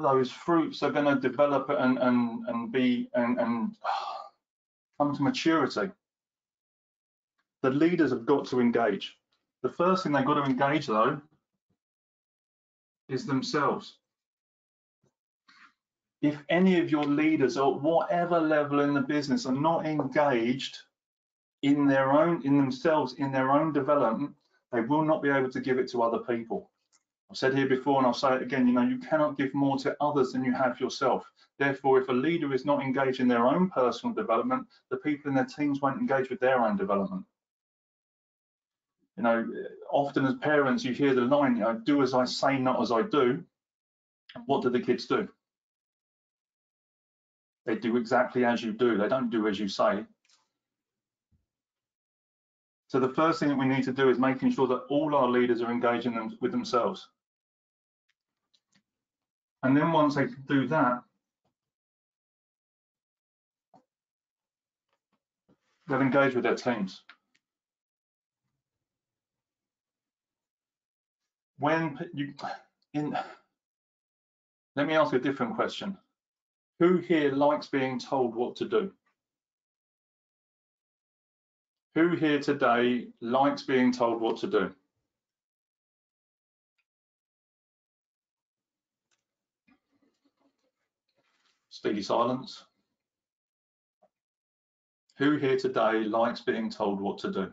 those 0.00 0.30
fruits 0.30 0.84
are 0.84 0.92
going 0.92 1.04
to 1.04 1.20
develop 1.20 1.68
and 1.68 1.98
and 1.98 2.46
and 2.48 2.72
be 2.72 3.08
and, 3.14 3.38
and 3.38 3.72
come 4.98 5.14
to 5.14 5.22
maturity. 5.22 5.90
The 7.62 7.70
leaders 7.70 8.10
have 8.10 8.24
got 8.24 8.46
to 8.46 8.60
engage. 8.60 9.16
The 9.62 9.68
first 9.68 10.02
thing 10.02 10.12
they've 10.12 10.24
got 10.24 10.34
to 10.34 10.44
engage 10.44 10.86
though 10.86 11.20
is 13.10 13.26
themselves. 13.26 13.98
If 16.22 16.42
any 16.48 16.78
of 16.80 16.90
your 16.90 17.04
leaders 17.04 17.56
at 17.56 17.80
whatever 17.80 18.40
level 18.40 18.80
in 18.80 18.92
the 18.92 19.00
business 19.00 19.46
are 19.46 19.52
not 19.52 19.86
engaged 19.86 20.76
in 21.62 21.86
their 21.86 22.12
own, 22.12 22.42
in 22.44 22.56
themselves, 22.56 23.14
in 23.14 23.32
their 23.32 23.50
own 23.50 23.72
development, 23.72 24.34
they 24.72 24.80
will 24.80 25.02
not 25.02 25.22
be 25.22 25.30
able 25.30 25.50
to 25.50 25.60
give 25.60 25.78
it 25.78 25.90
to 25.90 26.02
other 26.02 26.18
people. 26.18 26.70
I've 27.30 27.36
said 27.36 27.54
here 27.54 27.68
before, 27.68 27.98
and 27.98 28.06
I'll 28.06 28.14
say 28.14 28.34
it 28.34 28.42
again, 28.42 28.66
you 28.66 28.72
know, 28.72 28.82
you 28.82 28.98
cannot 28.98 29.38
give 29.38 29.54
more 29.54 29.78
to 29.78 29.96
others 30.00 30.32
than 30.32 30.44
you 30.44 30.52
have 30.52 30.80
yourself. 30.80 31.24
Therefore, 31.58 32.00
if 32.00 32.08
a 32.08 32.12
leader 32.12 32.52
is 32.52 32.64
not 32.64 32.82
engaged 32.82 33.20
in 33.20 33.28
their 33.28 33.46
own 33.46 33.70
personal 33.70 34.14
development, 34.14 34.66
the 34.90 34.96
people 34.98 35.28
in 35.28 35.34
their 35.34 35.46
teams 35.46 35.80
won't 35.80 36.00
engage 36.00 36.28
with 36.28 36.40
their 36.40 36.60
own 36.60 36.76
development. 36.76 37.24
You 39.16 39.22
know, 39.22 39.46
often 39.90 40.24
as 40.26 40.34
parents, 40.36 40.84
you 40.84 40.92
hear 40.92 41.14
the 41.14 41.22
line, 41.22 41.56
you 41.56 41.62
know, 41.62 41.74
do 41.74 42.02
as 42.02 42.14
I 42.14 42.24
say, 42.24 42.58
not 42.58 42.80
as 42.80 42.90
I 42.90 43.02
do. 43.02 43.42
What 44.46 44.62
do 44.62 44.70
the 44.70 44.80
kids 44.80 45.06
do? 45.06 45.28
They 47.66 47.74
do 47.74 47.96
exactly 47.96 48.44
as 48.44 48.62
you 48.62 48.72
do. 48.72 48.96
They 48.96 49.08
don't 49.08 49.30
do 49.30 49.46
as 49.46 49.58
you 49.58 49.68
say. 49.68 50.04
So 52.88 52.98
the 52.98 53.10
first 53.10 53.38
thing 53.38 53.48
that 53.50 53.58
we 53.58 53.66
need 53.66 53.84
to 53.84 53.92
do 53.92 54.08
is 54.10 54.18
making 54.18 54.50
sure 54.50 54.66
that 54.66 54.84
all 54.88 55.14
our 55.14 55.28
leaders 55.28 55.62
are 55.62 55.70
engaging 55.70 56.14
them 56.14 56.36
with 56.40 56.50
themselves. 56.50 57.08
And 59.62 59.76
then 59.76 59.92
once 59.92 60.14
they 60.14 60.26
do 60.48 60.66
that, 60.68 61.02
they'll 65.86 66.00
engage 66.00 66.34
with 66.34 66.44
their 66.44 66.56
teams. 66.56 67.02
When 71.60 71.98
you, 72.14 72.32
in, 72.94 73.14
let 74.76 74.86
me 74.86 74.94
ask 74.94 75.12
a 75.12 75.18
different 75.18 75.54
question. 75.54 75.96
Who 76.78 76.96
here 76.96 77.32
likes 77.32 77.66
being 77.66 77.98
told 77.98 78.34
what 78.34 78.56
to 78.56 78.64
do? 78.64 78.90
Who 81.94 82.16
here 82.16 82.40
today 82.40 83.08
likes 83.20 83.62
being 83.62 83.92
told 83.92 84.22
what 84.22 84.38
to 84.38 84.46
do? 84.46 84.72
Steady 91.68 92.02
silence. 92.02 92.64
Who 95.18 95.36
here 95.36 95.58
today 95.58 96.04
likes 96.04 96.40
being 96.40 96.70
told 96.70 97.02
what 97.02 97.18
to 97.18 97.30
do? 97.30 97.52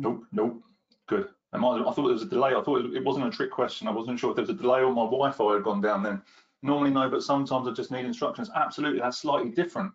Nope, 0.00 0.24
nope. 0.32 0.62
Good. 1.08 1.28
I 1.52 1.58
thought 1.58 1.94
there 1.94 2.04
was 2.04 2.22
a 2.22 2.26
delay. 2.26 2.54
I 2.54 2.62
thought 2.62 2.86
it 2.86 3.04
wasn't 3.04 3.26
a 3.26 3.30
trick 3.30 3.50
question. 3.50 3.86
I 3.86 3.90
wasn't 3.90 4.18
sure 4.18 4.30
if 4.30 4.36
there 4.36 4.44
was 4.44 4.50
a 4.50 4.54
delay 4.54 4.80
or 4.80 4.92
my 4.92 5.04
Wi-Fi 5.04 5.54
had 5.54 5.64
gone 5.64 5.82
down 5.82 6.02
then. 6.02 6.22
Normally 6.62 6.90
no, 6.90 7.10
but 7.10 7.22
sometimes 7.22 7.68
I 7.68 7.72
just 7.72 7.90
need 7.90 8.06
instructions. 8.06 8.50
Absolutely, 8.54 9.00
that's 9.00 9.18
slightly 9.18 9.50
different. 9.50 9.92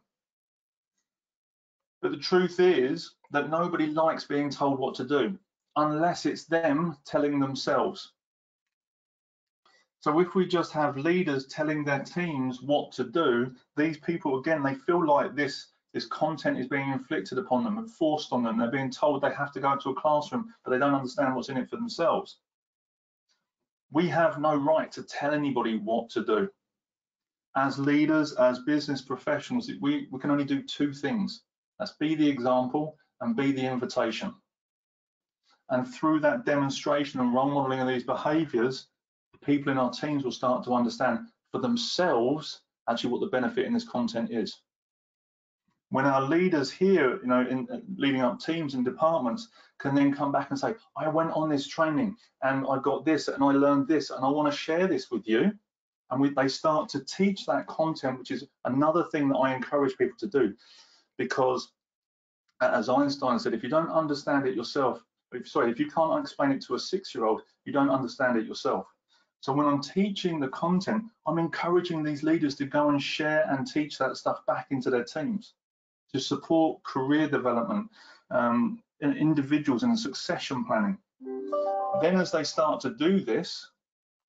But 2.04 2.12
the 2.12 2.18
truth 2.18 2.60
is 2.60 3.16
that 3.32 3.50
nobody 3.50 3.88
likes 3.88 4.26
being 4.26 4.52
told 4.52 4.78
what 4.78 4.94
to 4.96 5.06
do 5.06 5.40
unless 5.76 6.28
it's 6.28 6.46
them 6.46 6.98
telling 7.06 7.40
themselves. 7.40 8.12
So 10.02 10.20
if 10.20 10.36
we 10.36 10.46
just 10.46 10.72
have 10.74 10.98
leaders 10.98 11.48
telling 11.48 11.84
their 11.84 12.04
teams 12.04 12.62
what 12.62 12.92
to 12.92 13.06
do, 13.06 13.56
these 13.76 13.98
people, 13.98 14.38
again, 14.38 14.62
they 14.62 14.76
feel 14.76 15.04
like 15.04 15.36
this, 15.36 15.72
this 15.96 16.06
content 16.08 16.60
is 16.60 16.68
being 16.68 16.90
inflicted 16.90 17.38
upon 17.38 17.64
them 17.64 17.78
and 17.78 17.90
forced 17.90 18.34
on 18.34 18.44
them. 18.44 18.58
They're 18.58 18.70
being 18.70 18.92
told 18.92 19.22
they 19.22 19.34
have 19.34 19.54
to 19.54 19.62
go 19.62 19.72
into 19.72 19.92
a 19.92 19.96
classroom, 19.96 20.54
but 20.64 20.72
they 20.72 20.78
don't 20.78 20.94
understand 20.94 21.34
what's 21.34 21.48
in 21.48 21.56
it 21.56 21.70
for 21.70 21.78
themselves. 21.78 22.40
We 23.94 24.10
have 24.10 24.38
no 24.38 24.58
right 24.58 24.92
to 24.92 25.04
tell 25.04 25.34
anybody 25.34 25.78
what 25.78 26.10
to 26.10 26.26
do. 26.26 26.50
As 27.56 27.80
leaders, 27.80 28.34
as 28.34 28.60
business 28.60 29.02
professionals, 29.02 29.72
we, 29.80 30.10
we 30.12 30.20
can 30.20 30.32
only 30.32 30.44
do 30.44 30.62
two 30.64 30.92
things. 30.92 31.44
That's 31.80 31.94
be 31.94 32.14
the 32.14 32.28
example 32.28 32.98
and 33.22 33.34
be 33.34 33.54
the 33.54 33.66
invitation. 33.66 34.34
And 35.70 35.88
through 35.88 36.20
that 36.20 36.44
demonstration 36.44 37.22
and 37.22 37.34
role 37.34 37.52
modeling 37.52 37.80
of 37.80 37.88
these 37.88 38.04
behaviors, 38.04 38.88
people 39.46 39.72
in 39.72 39.78
our 39.78 39.92
teams 39.92 40.26
will 40.26 40.34
start 40.34 40.66
to 40.66 40.74
understand 40.74 41.20
for 41.54 41.62
themselves 41.62 42.60
actually 42.90 43.12
what 43.12 43.22
the 43.22 43.28
benefit 43.28 43.66
in 43.66 43.74
this 43.74 43.88
content 43.88 44.30
is. 44.30 44.60
When 45.96 46.06
our 46.06 46.24
leaders 46.24 46.70
here, 46.70 47.22
you 47.22 47.28
know, 47.28 47.48
in 47.50 47.70
leading 47.96 48.20
up 48.20 48.42
teams 48.42 48.74
and 48.74 48.84
departments 48.84 49.48
can 49.80 49.96
then 49.96 50.14
come 50.14 50.30
back 50.30 50.50
and 50.50 50.60
say, 50.60 50.76
I 50.98 51.08
went 51.08 51.32
on 51.32 51.48
this 51.48 51.70
training 51.70 52.18
and 52.44 52.66
I 52.70 52.80
got 52.80 53.06
this 53.06 53.30
and 53.30 53.42
I 53.42 53.52
learned 53.52 53.88
this 53.88 54.10
and 54.10 54.26
I 54.26 54.28
want 54.28 54.52
to 54.52 54.58
share 54.58 54.88
this 54.88 55.10
with 55.10 55.26
you. 55.26 55.54
And 56.12 56.20
we, 56.20 56.32
they 56.32 56.50
start 56.50 56.90
to 56.90 57.06
teach 57.06 57.46
that 57.46 57.68
content, 57.68 58.20
which 58.20 58.32
is 58.32 58.44
another 58.66 59.06
thing 59.06 59.30
that 59.30 59.38
I 59.38 59.56
encourage 59.56 59.96
people 59.98 60.18
to 60.20 60.28
do. 60.28 60.54
Because 61.18 61.72
as 62.60 62.90
Einstein 62.90 63.40
said, 63.40 63.54
if 63.54 63.64
you 63.64 63.70
don't 63.70 63.90
understand 63.90 64.46
it 64.46 64.54
yourself, 64.58 65.02
if, 65.32 65.48
sorry, 65.48 65.72
if 65.72 65.80
you 65.80 65.90
can't 65.90 66.20
explain 66.20 66.52
it 66.52 66.62
to 66.64 66.76
a 66.76 66.80
six-year-old, 66.80 67.44
you 67.64 67.72
don't 67.72 67.90
understand 67.90 68.38
it 68.38 68.46
yourself. 68.46 68.86
So 69.40 69.54
when 69.54 69.66
I'm 69.66 69.82
teaching 69.82 70.42
the 70.42 70.50
content, 70.50 71.06
I'm 71.26 71.40
encouraging 71.40 72.04
these 72.04 72.22
leaders 72.22 72.56
to 72.56 72.66
go 72.66 72.90
and 72.90 73.02
share 73.02 73.46
and 73.50 73.66
teach 73.66 73.98
that 74.00 74.18
stuff 74.18 74.46
back 74.46 74.68
into 74.72 74.90
their 74.90 75.06
teams 75.06 75.54
to 76.16 76.22
support 76.22 76.82
career 76.84 77.28
development, 77.28 77.92
um, 78.32 78.82
individuals 79.02 79.84
and 79.84 80.00
succession 80.00 80.64
planning. 80.64 80.98
Then 82.02 82.16
as 82.16 82.32
they 82.32 82.46
start 82.46 82.80
to 82.82 82.92
do 82.92 83.20
this, 83.20 83.70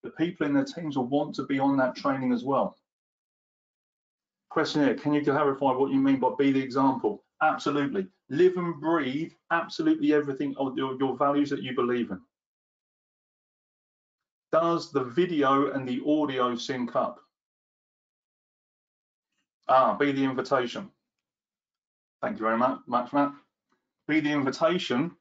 the 0.03 0.11
people 0.11 0.47
in 0.47 0.55
their 0.55 0.65
teams 0.65 0.97
will 0.97 1.07
want 1.07 1.35
to 1.37 1.47
be 1.47 1.61
on 1.61 1.77
that 1.77 1.95
training 1.95 2.33
as 2.33 2.43
well. 2.43 2.77
Question 4.51 4.85
here, 4.85 4.95
can 4.95 5.15
you 5.15 5.23
clarify 5.23 5.73
what 5.73 5.93
you 5.93 6.01
mean 6.01 6.19
by 6.19 6.31
be 6.37 6.51
the 6.51 6.63
example? 6.63 7.23
Absolutely. 7.41 8.09
Live 8.31 8.57
and 8.57 8.81
breathe 8.81 9.33
absolutely 9.53 10.13
everything 10.13 10.57
of 10.59 10.77
your, 10.77 10.97
your 10.99 11.17
values 11.17 11.51
that 11.51 11.63
you 11.63 11.73
believe 11.77 12.11
in. 12.11 12.21
Does 14.51 14.91
the 14.91 15.05
video 15.05 15.71
and 15.71 15.89
the 15.89 16.03
audio 16.05 16.57
sync 16.57 16.97
up? 16.97 17.21
Ah, 19.69 19.95
be 19.95 20.11
the 20.11 20.25
invitation. 20.25 20.91
Thank 22.23 22.39
you 22.39 22.45
very 22.45 22.59
much, 22.59 22.81
Matt. 23.13 23.33
Be 24.09 24.21
the 24.21 24.33
invitation 24.33 25.13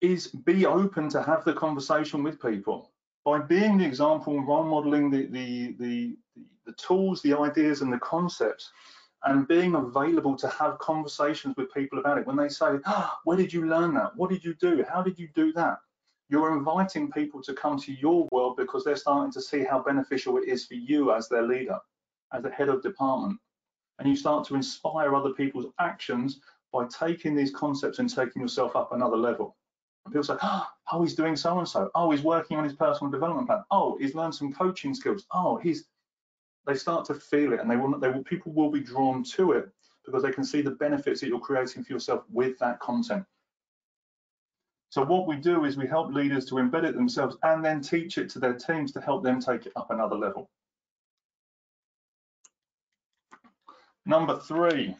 is 0.00 0.28
be 0.28 0.66
open 0.66 1.08
to 1.08 1.22
have 1.22 1.44
the 1.44 1.54
conversation 1.54 2.22
with 2.22 2.40
people 2.40 2.92
by 3.24 3.40
being 3.40 3.78
the 3.78 3.84
example 3.84 4.36
and 4.36 4.46
role 4.46 4.64
modeling 4.64 5.10
the, 5.10 5.26
the, 5.26 5.74
the, 5.80 6.16
the, 6.66 6.72
tools, 6.74 7.22
the 7.22 7.32
ideas 7.36 7.80
and 7.80 7.92
the 7.92 7.98
concepts 7.98 8.70
and 9.24 9.48
being 9.48 9.74
available 9.74 10.36
to 10.36 10.48
have 10.48 10.78
conversations 10.78 11.56
with 11.56 11.72
people 11.72 11.98
about 11.98 12.18
it. 12.18 12.26
When 12.26 12.36
they 12.36 12.48
say, 12.48 12.78
oh, 12.86 13.12
where 13.24 13.36
did 13.36 13.52
you 13.52 13.66
learn 13.66 13.94
that? 13.94 14.14
What 14.14 14.30
did 14.30 14.44
you 14.44 14.54
do? 14.54 14.84
How 14.88 15.02
did 15.02 15.18
you 15.18 15.28
do 15.34 15.52
that? 15.54 15.78
You're 16.28 16.56
inviting 16.56 17.10
people 17.10 17.42
to 17.42 17.54
come 17.54 17.78
to 17.80 17.92
your 17.92 18.28
world 18.30 18.56
because 18.56 18.84
they're 18.84 18.96
starting 18.96 19.32
to 19.32 19.40
see 19.40 19.64
how 19.64 19.82
beneficial 19.82 20.36
it 20.36 20.48
is 20.48 20.66
for 20.66 20.74
you 20.74 21.12
as 21.12 21.28
their 21.28 21.42
leader, 21.42 21.78
as 22.32 22.42
the 22.42 22.50
head 22.50 22.68
of 22.68 22.82
department. 22.82 23.40
And 23.98 24.08
you 24.08 24.16
start 24.16 24.46
to 24.48 24.54
inspire 24.54 25.14
other 25.14 25.30
people's 25.30 25.72
actions 25.80 26.40
by 26.72 26.86
taking 26.86 27.34
these 27.34 27.50
concepts 27.50 27.98
and 27.98 28.14
taking 28.14 28.42
yourself 28.42 28.76
up 28.76 28.92
another 28.92 29.16
level. 29.16 29.56
And 30.04 30.12
people 30.12 30.24
say, 30.24 30.36
ah, 30.42 30.72
oh, 30.92 31.02
he's 31.02 31.14
doing 31.14 31.36
so 31.36 31.58
and 31.58 31.68
so. 31.68 31.90
Oh, 31.94 32.10
he's 32.10 32.22
working 32.22 32.58
on 32.58 32.64
his 32.64 32.74
personal 32.74 33.10
development 33.10 33.48
plan. 33.48 33.64
Oh, 33.70 33.96
he's 33.98 34.14
learned 34.14 34.34
some 34.34 34.52
coaching 34.52 34.94
skills. 34.94 35.26
Oh, 35.32 35.56
he's. 35.56 35.84
They 36.66 36.74
start 36.74 37.04
to 37.06 37.14
feel 37.14 37.52
it, 37.52 37.60
and 37.60 37.70
they 37.70 37.76
will. 37.76 37.98
They 37.98 38.08
will. 38.08 38.24
People 38.24 38.52
will 38.52 38.70
be 38.70 38.80
drawn 38.80 39.22
to 39.24 39.52
it 39.52 39.68
because 40.04 40.22
they 40.22 40.32
can 40.32 40.44
see 40.44 40.62
the 40.62 40.70
benefits 40.70 41.20
that 41.20 41.28
you're 41.28 41.40
creating 41.40 41.84
for 41.84 41.92
yourself 41.92 42.24
with 42.30 42.58
that 42.58 42.78
content. 42.80 43.24
So 44.90 45.04
what 45.04 45.26
we 45.26 45.36
do 45.36 45.64
is 45.64 45.76
we 45.76 45.86
help 45.86 46.12
leaders 46.12 46.44
to 46.46 46.54
embed 46.54 46.84
it 46.84 46.94
themselves 46.94 47.36
and 47.42 47.64
then 47.64 47.80
teach 47.80 48.18
it 48.18 48.30
to 48.30 48.38
their 48.38 48.54
teams 48.54 48.92
to 48.92 49.00
help 49.00 49.24
them 49.24 49.40
take 49.40 49.66
it 49.66 49.72
up 49.76 49.90
another 49.90 50.16
level. 50.16 50.48
Number 54.08 54.38
three, 54.38 54.94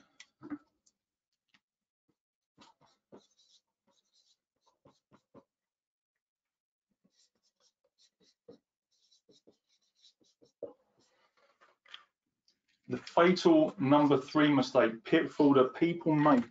the 12.88 12.97
fatal 12.97 13.73
number 13.79 14.21
three 14.21 14.53
mistake, 14.53 14.92
pitfall 15.05 15.55
that 15.55 15.77
people 15.77 16.12
make 16.12 16.42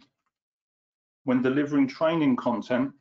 when 1.25 1.41
delivering 1.41 1.89
training 1.89 2.37
content 2.37 2.93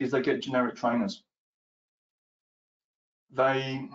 is 0.00 0.12
they 0.12 0.22
get 0.22 0.40
generic 0.40 0.76
trainers. 0.76 1.22
They 3.30 3.86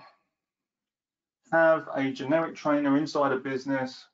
have 1.51 1.87
a 1.95 2.11
generic 2.11 2.55
trainer 2.55 2.97
inside 2.97 3.31
a 3.31 3.37
business. 3.37 4.05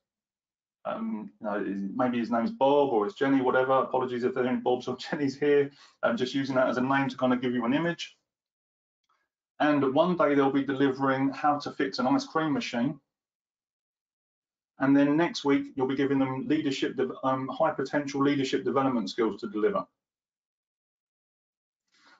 Um, 0.86 1.32
you 1.39 1.48
know, 1.48 1.89
maybe 1.96 2.19
his 2.19 2.30
name's 2.30 2.52
Bob 2.52 2.89
or 2.89 3.06
it's 3.06 3.15
Jenny, 3.15 3.41
whatever. 3.41 3.74
Apologies 3.74 4.24
if 4.24 4.34
there 4.34 4.43
are 4.43 4.48
any 4.48 4.58
Bobs 4.58 4.88
or 4.88 4.98
Jennies 5.12 5.38
here. 5.38 5.72
I'm 6.02 6.17
just 6.17 6.34
using 6.34 6.56
that 6.56 6.67
as 6.67 6.78
a 6.78 6.82
name 6.82 7.10
to 7.10 7.17
kind 7.17 7.34
of 7.34 7.41
give 7.41 7.54
you 7.54 7.65
an 7.65 7.74
image. 7.74 8.17
And 9.60 9.93
one 9.93 10.17
day 10.17 10.36
they'll 10.36 10.52
be 10.52 10.65
delivering 10.65 11.30
how 11.30 11.60
to 11.60 11.72
fix 11.72 12.00
an 12.00 12.08
ice 12.08 12.26
cream 12.26 12.52
machine 12.52 13.00
and 14.80 14.96
then 14.96 15.15
next 15.15 15.46
week 15.46 15.67
you'll 15.76 15.88
be 15.88 15.96
giving 15.96 16.19
them 16.19 16.48
leadership, 16.48 17.00
um, 17.24 17.48
high 17.48 17.72
potential 17.72 18.22
leadership 18.22 18.63
development 18.63 19.10
skills 19.10 19.39
to 19.41 19.48
deliver. 19.48 19.86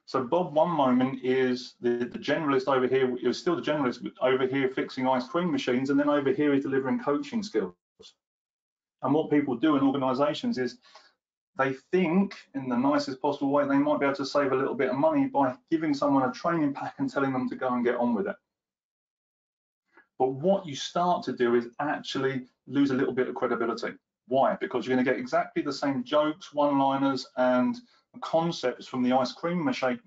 So 0.06 0.24
Bob, 0.24 0.54
one 0.54 0.70
moment 0.70 1.24
is 1.24 1.76
the, 1.80 2.10
the 2.12 2.20
generalist 2.20 2.68
over 2.68 2.88
here, 2.88 3.16
is 3.18 3.38
still 3.38 3.56
the 3.56 3.62
generalist 3.62 4.06
over 4.22 4.46
here 4.46 4.70
fixing 4.70 5.08
ice 5.08 5.28
cream 5.28 5.52
machines, 5.52 5.90
and 5.90 6.00
then 6.00 6.10
over 6.10 6.32
here 6.32 6.54
is 6.54 6.64
delivering 6.64 7.00
coaching 7.00 7.42
skills. 7.42 7.74
And 9.02 9.14
what 9.14 9.30
people 9.30 9.56
do 9.56 9.76
in 9.76 9.84
organizations 9.84 10.58
is 10.58 10.78
they 11.58 11.74
think 11.92 12.36
in 12.56 12.68
the 12.68 12.78
nicest 12.78 13.22
possible 13.22 13.52
way 13.52 13.68
they 13.68 13.78
might 13.78 14.00
be 14.00 14.06
able 14.06 14.16
to 14.16 14.26
save 14.26 14.52
a 14.52 14.56
little 14.56 14.76
bit 14.76 14.90
of 14.90 14.96
money 14.96 15.28
by 15.28 15.56
giving 15.70 15.94
someone 15.94 16.28
a 16.28 16.34
training 16.34 16.74
pack 16.74 16.96
and 16.98 17.10
telling 17.10 17.32
them 17.32 17.48
to 17.50 17.56
go 17.56 17.74
and 17.74 17.86
get 17.86 17.96
on 17.96 18.14
with 18.14 18.28
it. 18.28 18.36
But 20.20 20.34
what 20.34 20.66
you 20.66 20.76
start 20.76 21.24
to 21.26 21.34
do 21.34 21.56
is 21.56 21.68
actually 21.80 22.48
lose 22.68 22.92
a 22.92 22.96
little 22.96 23.14
bit 23.14 23.28
of 23.28 23.36
credibility. 23.36 23.94
Why? 24.28 24.58
Because 24.60 24.86
you're 24.86 24.96
going 24.96 25.06
to 25.06 25.12
get 25.12 25.20
exactly 25.20 25.64
the 25.64 25.74
same 25.74 26.04
jokes, 26.04 26.54
one-liners, 26.54 27.28
and 27.38 27.76
concepts 28.22 28.88
from 28.88 29.04
the 29.04 29.14
ice 29.14 29.32
cream 29.32 29.64
machine, 29.64 30.00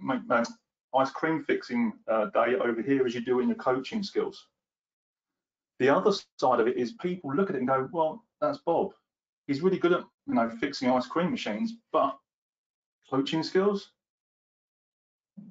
ice 0.94 1.10
cream 1.10 1.44
fixing 1.44 1.92
uh, 2.08 2.26
day 2.26 2.54
over 2.54 2.82
here 2.82 3.06
as 3.06 3.14
you 3.14 3.20
do 3.20 3.40
in 3.40 3.48
your 3.48 3.56
coaching 3.56 4.02
skills. 4.02 4.46
The 5.78 5.88
other 5.88 6.12
side 6.38 6.60
of 6.60 6.68
it 6.68 6.76
is 6.76 6.92
people 6.92 7.34
look 7.34 7.50
at 7.50 7.56
it 7.56 7.58
and 7.58 7.68
go, 7.68 7.88
well, 7.92 8.24
that's 8.40 8.58
Bob. 8.58 8.92
He's 9.46 9.60
really 9.60 9.78
good 9.78 9.92
at 9.92 10.04
you 10.26 10.34
know 10.34 10.50
fixing 10.60 10.90
ice 10.90 11.06
cream 11.06 11.30
machines, 11.30 11.74
but 11.92 12.18
coaching 13.08 13.42
skills, 13.42 13.92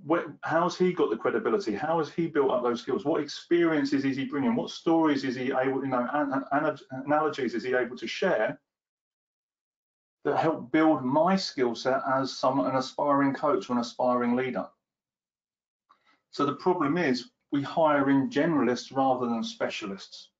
where, 0.03 0.35
how's 0.41 0.77
he 0.77 0.93
got 0.93 1.09
the 1.09 1.17
credibility? 1.17 1.73
How 1.73 1.99
has 1.99 2.09
he 2.09 2.27
built 2.27 2.51
up 2.51 2.63
those 2.63 2.81
skills? 2.81 3.05
What 3.05 3.21
experiences 3.21 4.03
is 4.03 4.17
he 4.17 4.25
bringing? 4.25 4.55
What 4.55 4.69
stories 4.69 5.23
is 5.23 5.35
he 5.35 5.53
able, 5.53 5.83
you 5.83 5.87
know, 5.87 6.07
an, 6.11 6.43
an, 6.51 6.77
analogies 7.05 7.53
is 7.53 7.63
he 7.63 7.75
able 7.75 7.95
to 7.97 8.07
share 8.07 8.59
that 10.25 10.37
help 10.37 10.71
build 10.71 11.03
my 11.03 11.35
skill 11.35 11.75
set 11.75 12.01
as 12.13 12.35
some 12.35 12.59
an 12.59 12.75
aspiring 12.75 13.33
coach 13.33 13.69
or 13.69 13.73
an 13.73 13.79
aspiring 13.79 14.35
leader? 14.35 14.67
So 16.31 16.45
the 16.45 16.55
problem 16.55 16.97
is 16.97 17.29
we 17.51 17.61
hire 17.61 18.09
in 18.09 18.29
generalists 18.29 18.93
rather 18.93 19.27
than 19.27 19.43
specialists. 19.43 20.31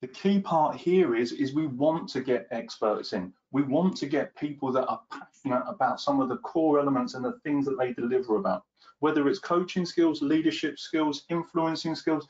The 0.00 0.08
key 0.08 0.40
part 0.40 0.76
here 0.76 1.14
is, 1.14 1.32
is 1.32 1.54
we 1.54 1.66
want 1.66 2.08
to 2.08 2.22
get 2.22 2.48
experts 2.50 3.12
in. 3.12 3.34
We 3.52 3.62
want 3.62 3.96
to 3.98 4.06
get 4.06 4.34
people 4.34 4.72
that 4.72 4.86
are 4.86 5.02
passionate 5.10 5.64
about 5.68 6.00
some 6.00 6.20
of 6.20 6.30
the 6.30 6.38
core 6.38 6.80
elements 6.80 7.14
and 7.14 7.24
the 7.24 7.38
things 7.44 7.66
that 7.66 7.78
they 7.78 7.92
deliver 7.92 8.36
about. 8.36 8.64
Whether 9.00 9.28
it's 9.28 9.38
coaching 9.38 9.84
skills, 9.84 10.22
leadership 10.22 10.78
skills, 10.78 11.24
influencing 11.28 11.94
skills, 11.94 12.26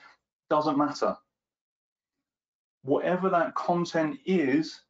doesn't 0.49 0.77
matter. 0.77 1.17
Whatever 2.83 3.31
that 3.31 3.55
content 3.55 4.19
is, 4.27 4.81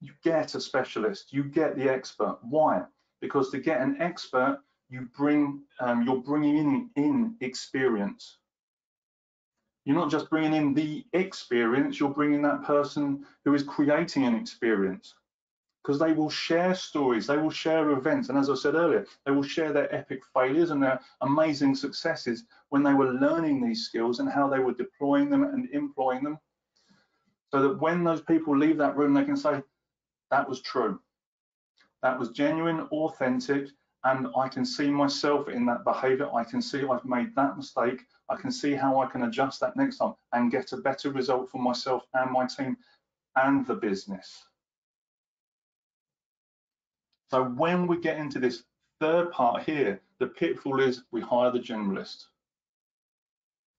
you 0.00 0.12
get 0.24 0.54
a 0.54 0.60
specialist, 0.60 1.32
you 1.32 1.44
get 1.44 1.76
the 1.76 1.88
expert. 1.88 2.38
Why? 2.42 2.82
Because 3.20 3.50
to 3.50 3.58
get 3.58 3.80
an 3.80 4.00
expert, 4.00 4.60
you 4.88 5.08
bring, 5.16 5.62
um, 5.80 6.04
you're 6.04 6.16
bringing 6.16 6.56
in, 6.56 6.90
in 6.96 7.36
experience. 7.40 8.38
You're 9.84 9.96
not 9.96 10.10
just 10.10 10.30
bringing 10.30 10.54
in 10.54 10.74
the 10.74 11.04
experience, 11.12 11.98
you're 11.98 12.10
bringing 12.10 12.42
that 12.42 12.64
person 12.64 13.24
who 13.44 13.54
is 13.54 13.62
creating 13.62 14.24
an 14.24 14.34
experience 14.34 15.14
because 15.82 15.98
they 15.98 16.12
will 16.12 16.30
share 16.30 16.74
stories, 16.74 17.26
they 17.26 17.38
will 17.38 17.50
share 17.50 17.90
events, 17.90 18.28
and 18.28 18.38
as 18.38 18.50
I 18.50 18.54
said 18.54 18.74
earlier, 18.74 19.06
they 19.24 19.32
will 19.32 19.42
share 19.42 19.72
their 19.72 19.92
epic 19.94 20.20
failures 20.34 20.70
and 20.70 20.82
their 20.82 21.00
amazing 21.22 21.74
successes 21.74 22.44
when 22.68 22.82
they 22.82 22.92
were 22.92 23.12
learning 23.14 23.62
these 23.62 23.86
skills 23.86 24.20
and 24.20 24.30
how 24.30 24.48
they 24.48 24.58
were 24.58 24.74
deploying 24.74 25.30
them 25.30 25.44
and 25.44 25.70
employing 25.70 26.22
them. 26.22 26.38
So 27.50 27.62
that 27.62 27.80
when 27.80 28.04
those 28.04 28.20
people 28.20 28.56
leave 28.56 28.76
that 28.76 28.96
room, 28.96 29.14
they 29.14 29.24
can 29.24 29.36
say, 29.36 29.62
that 30.30 30.48
was 30.48 30.60
true. 30.62 31.00
That 32.02 32.18
was 32.18 32.30
genuine, 32.30 32.80
authentic, 32.92 33.68
and 34.04 34.28
I 34.36 34.48
can 34.48 34.64
see 34.64 34.90
myself 34.90 35.48
in 35.48 35.66
that 35.66 35.84
behavior. 35.84 36.30
I 36.34 36.44
can 36.44 36.62
see 36.62 36.84
I've 36.84 37.04
made 37.04 37.34
that 37.34 37.56
mistake. 37.56 38.00
I 38.30 38.36
can 38.36 38.50
see 38.50 38.74
how 38.74 39.00
I 39.00 39.06
can 39.06 39.24
adjust 39.24 39.60
that 39.60 39.76
next 39.76 39.98
time 39.98 40.14
and 40.32 40.50
get 40.50 40.72
a 40.72 40.78
better 40.78 41.10
result 41.10 41.50
for 41.50 41.58
myself 41.58 42.04
and 42.14 42.30
my 42.30 42.46
team 42.46 42.76
and 43.36 43.66
the 43.66 43.74
business. 43.74 44.44
So 47.30 47.44
when 47.44 47.86
we 47.86 47.98
get 48.00 48.18
into 48.18 48.38
this 48.38 48.64
third 49.00 49.30
part 49.32 49.64
here, 49.64 50.00
the 50.18 50.26
pitfall 50.26 50.80
is 50.80 51.04
we 51.10 51.20
hire 51.20 51.50
the 51.50 51.58
generalist. 51.58 52.24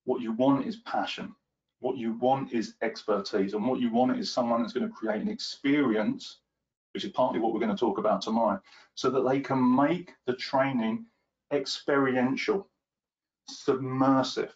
What 0.06 0.22
you 0.22 0.34
want 0.34 0.66
is 0.66 0.78
passion. 0.78 1.36
What 1.80 1.98
you 1.98 2.14
want 2.14 2.54
is 2.54 2.76
expertise. 2.82 3.54
And 3.54 3.66
what 3.68 3.80
you 3.80 3.92
want 3.92 4.18
is 4.20 4.32
someone 4.32 4.62
that's 4.62 4.74
going 4.74 4.88
to 4.88 4.94
create 4.94 5.22
an 5.22 5.30
experience, 5.30 6.41
which 6.94 7.06
is 7.06 7.12
partly 7.12 7.40
what 7.40 7.54
we're 7.54 7.60
going 7.60 7.76
to 7.76 7.80
talk 7.80 7.98
about 7.98 8.22
tomorrow, 8.22 8.62
so 8.96 9.10
that 9.10 9.28
they 9.28 9.40
can 9.40 9.76
make 9.76 10.14
the 10.26 10.34
training 10.34 11.06
experiential, 11.52 12.68
submersive. 13.48 14.56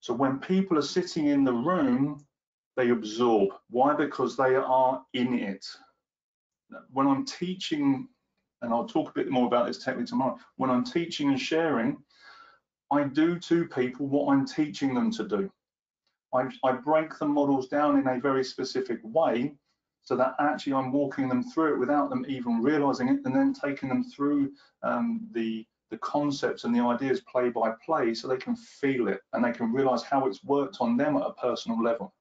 So 0.00 0.14
when 0.14 0.38
people 0.38 0.78
are 0.78 0.82
sitting 0.82 1.26
in 1.26 1.44
the 1.44 1.52
room, 1.52 2.24
they 2.76 2.90
absorb. 2.90 3.50
Why? 3.70 3.94
Because 3.94 4.36
they 4.36 4.54
are 4.54 5.02
in 5.14 5.38
it 5.38 5.66
when 6.90 7.06
I'm 7.06 7.24
teaching, 7.24 8.08
and 8.62 8.72
I'll 8.72 8.86
talk 8.86 9.10
a 9.10 9.14
bit 9.14 9.30
more 9.30 9.46
about 9.46 9.66
this 9.66 9.78
technically 9.78 10.06
tomorrow, 10.06 10.38
when 10.56 10.70
I'm 10.70 10.84
teaching 10.84 11.28
and 11.28 11.40
sharing, 11.40 11.96
I 12.90 13.04
do 13.04 13.38
to 13.38 13.66
people 13.66 14.06
what 14.06 14.32
I'm 14.32 14.46
teaching 14.46 14.94
them 14.94 15.10
to 15.12 15.26
do. 15.26 15.50
I, 16.34 16.48
I 16.64 16.72
break 16.72 17.18
the 17.18 17.26
models 17.26 17.68
down 17.68 17.98
in 17.98 18.06
a 18.06 18.20
very 18.20 18.44
specific 18.44 19.00
way 19.02 19.54
so 20.06 20.14
that 20.14 20.36
actually 20.38 20.72
I'm 20.72 20.92
walking 20.92 21.28
them 21.28 21.42
through 21.42 21.74
it 21.74 21.80
without 21.80 22.10
them 22.10 22.24
even 22.28 22.62
realizing 22.62 23.08
it 23.08 23.20
and 23.24 23.34
then 23.34 23.52
taking 23.52 23.88
them 23.88 24.04
through 24.04 24.52
um, 24.84 25.26
the, 25.32 25.66
the 25.90 25.98
concepts 25.98 26.62
and 26.62 26.72
the 26.72 26.78
ideas 26.78 27.22
play 27.22 27.48
by 27.48 27.72
play 27.84 28.14
so 28.14 28.28
they 28.28 28.36
can 28.36 28.54
feel 28.54 29.08
it 29.08 29.20
and 29.32 29.44
they 29.44 29.50
can 29.50 29.72
realize 29.72 30.04
how 30.04 30.24
it's 30.28 30.44
worked 30.44 30.76
on 30.78 30.96
them 30.96 31.16
at 31.16 31.26
a 31.26 31.32
personal 31.32 31.82
level. 31.82 32.14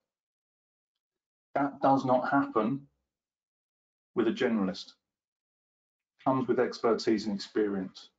That 1.53 1.79
does 1.79 2.05
not 2.05 2.27
happen 2.27 2.87
with 4.15 4.27
a 4.27 4.31
generalist. 4.31 4.93
Comes 6.23 6.47
with 6.47 6.59
expertise 6.59 7.27
and 7.27 7.35
experience. 7.35 8.09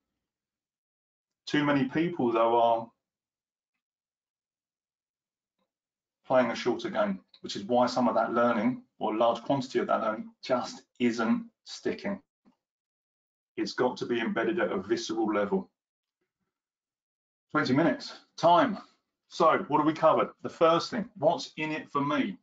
Too 1.48 1.64
many 1.64 1.86
people, 1.86 2.30
though, 2.30 2.56
are 2.56 2.90
playing 6.24 6.52
a 6.52 6.54
shorter 6.54 6.88
game, 6.88 7.18
which 7.42 7.56
is 7.56 7.64
why 7.64 7.86
some 7.86 8.08
of 8.08 8.14
that 8.14 8.32
learning, 8.32 8.82
or 8.98 9.16
large 9.16 9.42
quantity 9.42 9.78
of 9.78 9.86
that 9.86 10.00
learning, 10.00 10.30
just 10.42 10.82
isn't 10.98 11.46
sticking. 11.64 12.20
It's 13.56 13.72
got 13.72 13.96
to 13.98 14.06
be 14.06 14.20
embedded 14.20 14.60
at 14.60 14.72
a 14.72 14.82
visceral 14.82 15.32
level. 15.32 15.70
20 17.52 17.72
minutes, 17.72 18.12
time. 18.36 18.78
So 19.28 19.64
what 19.68 19.78
have 19.78 19.86
we 19.86 19.92
covered? 19.92 20.28
The 20.42 20.48
first 20.48 20.90
thing, 20.90 21.08
what's 21.16 21.52
in 21.56 21.72
it 21.72 21.90
for 21.90 22.04
me? 22.04 22.38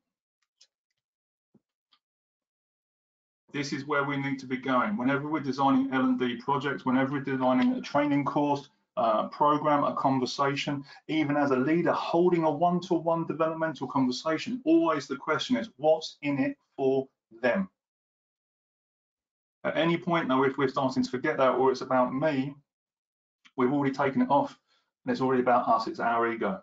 this 3.54 3.72
is 3.72 3.86
where 3.86 4.04
we 4.04 4.18
need 4.18 4.40
to 4.40 4.48
be 4.48 4.58
going. 4.58 4.98
Whenever 4.98 5.30
we're 5.30 5.40
designing 5.40 5.94
L&D 5.94 6.38
projects, 6.38 6.86
whenever 6.86 7.14
we're 7.14 7.22
designing 7.22 7.74
a 7.74 7.82
training 7.82 8.26
course, 8.26 8.68
uh, 8.98 9.28
program, 9.30 9.84
a 9.84 9.94
conversation, 9.96 10.84
even 11.08 11.36
as 11.36 11.52
a 11.52 11.56
leader 11.56 11.92
holding 11.92 12.44
a 12.44 12.52
one-to-one 12.52 13.24
-one 13.24 13.28
developmental 13.28 13.88
conversation, 13.88 14.62
always 14.66 15.08
the 15.08 15.16
question 15.16 15.58
is, 15.58 15.70
what's 15.78 16.18
in 16.22 16.38
it 16.40 16.58
for 16.76 17.08
them? 17.42 17.70
At 19.64 19.78
any 19.78 19.98
point 19.98 20.28
though, 20.28 20.44
if 20.44 20.58
we're 20.58 20.68
starting 20.68 21.04
to 21.04 21.10
forget 21.10 21.38
that 21.38 21.56
or 21.56 21.72
it's 21.72 21.82
about 21.82 22.14
me, 22.14 22.54
we've 23.56 23.72
already 23.72 23.94
taken 23.94 24.22
it 24.22 24.30
off 24.30 24.58
and 25.06 25.12
it's 25.12 25.22
already 25.22 25.42
about 25.42 25.68
us, 25.68 25.88
it's 25.88 26.00
our 26.00 26.32
ego. 26.32 26.62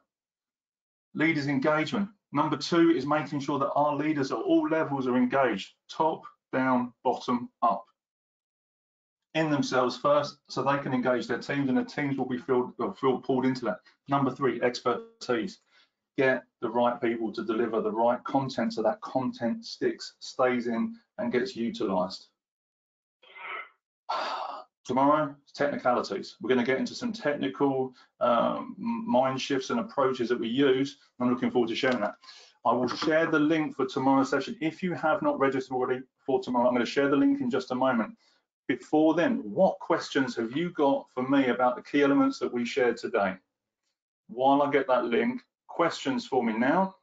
Leaders 1.14 1.49
engagement. 1.49 2.09
Number 2.33 2.57
two 2.57 2.90
is 2.90 3.07
making 3.07 3.40
sure 3.40 3.59
that 3.59 3.73
our 3.73 3.97
leaders 3.97 4.31
at 4.31 4.38
all 4.38 4.69
levels 4.69 5.07
are 5.07 5.16
engaged, 5.16 5.75
top, 5.88 6.23
down, 6.53 6.93
bottom, 7.03 7.51
up. 7.62 7.85
In 9.35 9.49
themselves 9.49 9.97
first, 9.97 10.38
so 10.49 10.62
they 10.62 10.79
can 10.79 10.93
engage 10.93 11.29
their 11.29 11.38
teams 11.38 11.69
and 11.69 11.79
their 11.79 11.85
teams 11.85 12.19
will 12.19 12.27
be 12.27 12.38
filled, 12.38 12.73
or 12.79 12.93
feel 12.95 13.19
pulled 13.19 13.47
into 13.47 13.64
that. 13.64 13.79
Number 14.09 14.31
three, 14.31 14.61
expertise. 14.61 15.61
Get 16.19 16.43
the 16.61 16.69
right 16.69 17.01
people 17.01 17.33
to 17.33 17.45
deliver 17.45 17.81
the 17.81 17.93
right 17.93 18.23
content 18.25 18.75
so 18.75 18.83
that 18.83 19.01
content 19.03 19.64
sticks, 19.64 20.14
stays 20.19 20.66
in, 20.66 20.97
and 21.19 21.31
gets 21.31 21.55
utilized. 21.55 22.27
Tomorrow, 24.85 25.37
technicalities. 25.55 26.37
We're 26.40 26.49
going 26.49 26.59
to 26.59 26.66
get 26.66 26.81
into 26.81 26.97
some 26.97 27.12
technical 27.12 27.95
um, 28.21 28.75
mind 28.79 29.40
shifts 29.40 29.71
and 29.71 29.79
approaches 29.79 30.29
that 30.31 30.40
we 30.40 30.49
use. 30.49 30.99
I'm 31.21 31.31
looking 31.31 31.53
forward 31.53 31.69
to 31.69 31.77
sharing 31.77 32.01
that. 32.01 32.16
I 32.66 32.73
will 32.73 32.88
share 32.88 33.27
the 33.27 33.38
link 33.38 33.77
for 33.77 33.87
tomorrow's 33.87 34.29
session. 34.29 34.57
If 34.61 34.83
you 34.83 34.93
have 34.95 35.23
not 35.23 35.38
registered 35.38 35.75
already 35.75 36.03
for 36.27 36.43
tomorrow, 36.43 36.66
I'm 36.66 36.75
going 36.75 36.85
to 36.85 36.90
share 36.90 37.09
the 37.09 37.16
link 37.16 37.40
in 37.40 37.49
just 37.51 37.71
a 37.71 37.75
moment. 37.75 38.16
Before 38.71 39.15
then, 39.15 39.39
what 39.53 39.81
questions 39.81 40.37
have 40.37 40.57
you 40.57 40.71
got 40.71 41.11
for 41.11 41.29
me 41.29 41.49
about 41.49 41.75
the 41.75 41.83
key 41.83 42.03
elements 42.03 42.39
that 42.39 42.53
we 42.53 42.65
shared 42.65 42.97
today? 42.97 43.35
While 44.29 44.63
I 44.63 44.71
get 44.71 44.87
that 44.87 45.07
link, 45.07 45.43
questions 45.67 46.25
for 46.25 46.45
me 46.45 46.53
now. 46.53 46.95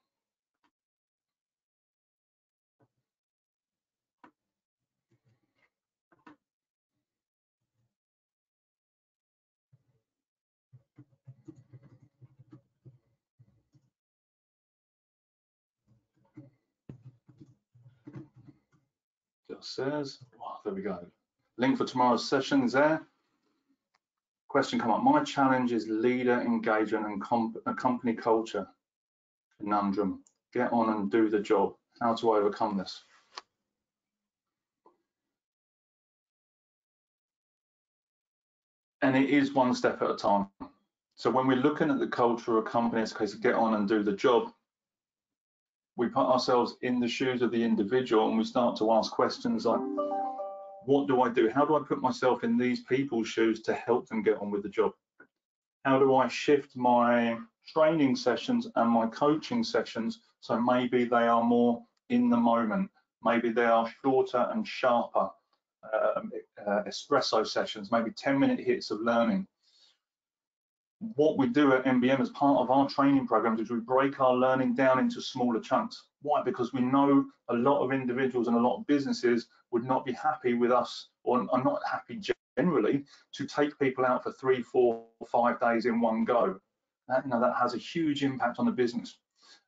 just 19.50 19.76
says, 19.76 20.20
oh, 20.42 20.60
there 20.64 20.74
we 20.74 20.82
go. 20.82 21.00
Link 21.58 21.78
for 21.78 21.86
tomorrow's 21.86 22.28
session 22.28 22.64
is 22.64 22.74
there. 22.74 23.02
Question 24.48 24.80
come 24.80 24.92
up. 24.92 25.04
My 25.04 25.24
challenge 25.24 25.72
is 25.72 25.88
leader 25.88 26.42
engagement 26.42 27.06
and 27.06 27.22
comp 27.22 27.58
uh, 27.66 27.74
company 27.74 28.14
culture 28.14 28.68
conundrum. 29.60 30.24
Get 30.54 30.72
on 30.72 30.90
and 30.90 31.12
do 31.12 31.30
the 31.30 31.40
job. 31.40 31.74
How 32.00 32.14
to 32.16 32.32
overcome 32.32 32.78
this? 32.78 33.04
And 39.02 39.16
it 39.16 39.30
is 39.30 39.54
one 39.54 39.74
step 39.74 40.02
at 40.02 40.12
a 40.12 40.16
time. 40.16 40.48
So 41.16 41.30
when 41.30 41.48
we're 41.48 41.58
looking 41.58 41.90
at 41.90 42.00
the 42.00 42.08
culture 42.08 42.58
of 42.58 42.66
a 42.66 42.70
company, 42.70 43.02
it's 43.02 43.12
a 43.12 43.16
case 43.16 43.34
of 43.34 43.42
get 43.42 43.56
on 43.56 43.74
and 43.74 43.88
do 43.88 44.04
the 44.04 44.14
job 44.14 44.52
we 45.98 46.08
put 46.08 46.28
ourselves 46.28 46.76
in 46.84 47.00
the 47.00 47.08
shoes 47.08 47.42
of 47.42 47.52
the 47.52 47.62
individual 47.62 48.30
and 48.30 48.38
we 48.38 48.44
start 48.44 48.78
to 48.78 48.92
ask 48.92 49.12
questions 49.12 49.66
like, 49.66 49.80
what 50.88 51.08
do 51.08 51.22
I 51.22 51.30
do? 51.30 51.50
How 51.50 51.66
do 51.66 51.76
I 51.76 51.82
put 51.86 52.02
myself 52.02 52.44
in 52.46 52.58
these 52.58 52.84
people's 52.84 53.28
shoes 53.28 53.62
to 53.64 53.74
help 53.74 54.08
them 54.08 54.24
get 54.24 54.38
on 54.38 54.50
with 54.50 54.64
the 54.64 54.70
job? 54.70 54.94
How 55.84 56.00
do 56.00 56.16
I 56.16 56.28
shift 56.30 56.76
my 56.76 57.38
training 57.68 58.16
sessions 58.16 58.68
and 58.76 58.90
my 58.90 59.08
coaching 59.08 59.64
sessions 59.64 60.22
so 60.40 60.60
maybe 60.62 61.04
they 61.04 61.28
are 61.28 61.44
more 61.44 61.84
in 62.10 62.30
the 62.30 62.38
moment? 62.38 62.90
Maybe 63.22 63.50
they 63.50 63.66
are 63.66 63.92
shorter 64.02 64.48
and 64.52 64.66
sharper 64.66 65.30
uh, 65.94 66.22
uh, 66.66 66.84
espresso 66.84 67.46
sessions, 67.46 67.92
maybe 67.92 68.12
10 68.12 68.40
minute 68.40 68.60
hits 68.60 68.90
of 68.90 69.02
learning 69.02 69.46
what 71.00 71.38
we 71.38 71.48
do 71.48 71.74
at 71.74 71.86
MBM 71.86 72.20
as 72.20 72.30
part 72.32 72.60
of 72.60 72.72
our 72.72 72.90
training 72.90 73.28
programs 73.28 73.60
is 73.60 73.70
we 73.70 73.80
break 73.80 74.20
our 74.20 74.34
learning 74.34 74.74
down 74.74 75.00
into 75.00 75.22
smaller 75.22 75.60
chunks. 75.60 76.07
Why? 76.22 76.42
Because 76.44 76.74
we 76.74 76.82
know 76.82 77.26
a 77.50 77.54
lot 77.54 77.84
of 77.84 77.92
individuals 77.92 78.48
and 78.48 78.58
a 78.58 78.60
lot 78.60 78.78
of 78.78 78.88
businesses 78.88 79.48
would 79.72 79.84
not 79.84 80.06
be 80.06 80.14
happy 80.14 80.54
with 80.54 80.72
us 80.72 81.10
or 81.24 81.46
are 81.52 81.64
not 81.64 81.80
happy 81.90 82.20
generally 82.58 83.04
to 83.34 83.46
take 83.46 83.78
people 83.80 84.06
out 84.06 84.24
for 84.24 84.32
three, 84.32 84.62
four, 84.62 85.06
five 85.32 85.60
days 85.60 85.86
in 85.86 86.02
one 86.02 86.26
go. 86.26 86.60
That, 87.08 87.24
you 87.24 87.32
know, 87.32 87.40
that 87.40 87.56
has 87.56 87.74
a 87.74 87.78
huge 87.78 88.24
impact 88.24 88.60
on 88.60 88.66
the 88.66 88.72
business. 88.72 89.20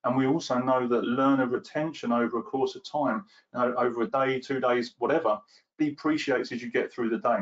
And 0.04 0.16
we 0.16 0.28
also 0.28 0.58
know 0.58 0.88
that 0.88 1.04
learner 1.04 1.46
retention 1.46 2.12
over 2.12 2.40
a 2.40 2.44
course 2.44 2.76
of 2.76 2.84
time, 2.84 3.26
you 3.54 3.60
know, 3.60 3.74
over 3.78 4.02
a 4.02 4.10
day, 4.10 4.40
two 4.40 4.60
days, 4.60 4.96
whatever, 4.98 5.40
depreciates 5.78 6.52
as 6.52 6.62
you 6.62 6.72
get 6.72 6.92
through 6.92 7.10
the 7.10 7.20
day. 7.20 7.40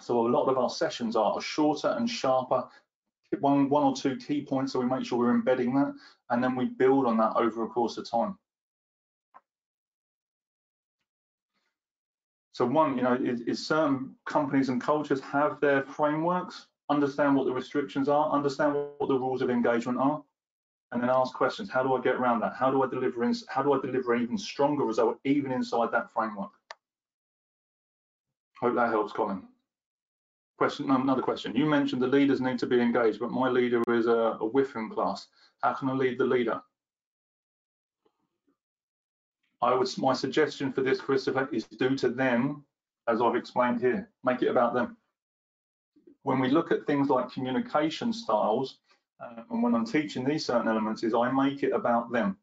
So 0.00 0.26
a 0.26 0.28
lot 0.28 0.46
of 0.46 0.58
our 0.58 0.70
sessions 0.70 1.16
are 1.16 1.40
shorter 1.40 1.88
and 1.88 2.08
sharper, 2.08 2.64
one, 3.40 3.68
one 3.68 3.82
or 3.82 3.94
two 3.94 4.16
key 4.16 4.42
points, 4.42 4.72
so 4.72 4.80
we 4.80 4.86
make 4.86 5.04
sure 5.04 5.18
we're 5.18 5.34
embedding 5.34 5.74
that, 5.74 5.94
and 6.30 6.42
then 6.42 6.54
we 6.56 6.66
build 6.66 7.06
on 7.06 7.16
that 7.18 7.36
over 7.36 7.64
a 7.64 7.68
course 7.68 7.98
of 7.98 8.08
time. 8.10 8.38
So 12.52 12.66
one, 12.66 12.96
you 12.96 13.02
know, 13.02 13.14
is, 13.14 13.42
is, 13.42 13.64
certain 13.64 14.16
companies 14.26 14.68
and 14.68 14.80
cultures 14.80 15.20
have 15.20 15.60
their 15.60 15.84
frameworks, 15.84 16.66
understand 16.90 17.36
what 17.36 17.46
the 17.46 17.52
restrictions 17.52 18.08
are, 18.08 18.32
understand 18.32 18.74
what 18.98 19.08
the 19.08 19.18
rules 19.18 19.42
of 19.42 19.50
engagement 19.50 19.98
are, 19.98 20.22
and 20.90 21.00
then 21.00 21.10
ask 21.10 21.34
questions. 21.34 21.70
How 21.70 21.84
do 21.84 21.94
I 21.94 22.00
get 22.00 22.16
around 22.16 22.40
that? 22.40 22.54
How 22.54 22.70
do 22.70 22.82
I 22.82 22.88
deliver? 22.88 23.22
In, 23.22 23.34
how 23.48 23.62
do 23.62 23.74
I 23.74 23.80
deliver 23.80 24.14
an 24.14 24.22
even 24.22 24.38
stronger 24.38 24.84
result, 24.84 25.18
even 25.24 25.52
inside 25.52 25.92
that 25.92 26.10
framework? 26.10 26.50
Hope 28.60 28.74
that 28.74 28.90
helps, 28.90 29.12
Colin. 29.12 29.42
Question, 30.58 30.90
another 30.90 31.22
question. 31.22 31.54
You 31.54 31.66
mentioned 31.66 32.02
the 32.02 32.08
leaders 32.08 32.40
need 32.40 32.58
to 32.58 32.66
be 32.66 32.80
engaged, 32.80 33.20
but 33.20 33.30
my 33.30 33.48
leader 33.48 33.80
is 33.94 34.08
a, 34.08 34.36
a 34.40 34.88
class. 34.90 35.28
How 35.62 35.72
can 35.72 35.88
I 35.88 35.92
lead 35.92 36.18
the 36.18 36.24
leader? 36.24 36.60
I 39.62 39.72
would, 39.72 39.88
my 39.98 40.12
suggestion 40.12 40.72
for 40.72 40.82
this, 40.82 41.00
Christopher, 41.00 41.48
is 41.52 41.64
do 41.64 41.96
to 41.96 42.08
them 42.08 42.64
as 43.08 43.22
I've 43.22 43.36
explained 43.36 43.80
here. 43.80 44.10
Make 44.24 44.42
it 44.42 44.48
about 44.48 44.74
them. 44.74 44.96
When 46.24 46.40
we 46.40 46.48
look 46.48 46.72
at 46.72 46.86
things 46.86 47.08
like 47.08 47.32
communication 47.32 48.12
styles, 48.12 48.78
uh, 49.20 49.42
and 49.50 49.62
when 49.62 49.76
I'm 49.76 49.86
teaching 49.86 50.24
these 50.24 50.44
certain 50.44 50.66
elements, 50.66 51.04
is 51.04 51.14
I 51.14 51.30
make 51.30 51.62
it 51.62 51.72
about 51.72 52.10
them. 52.10 52.36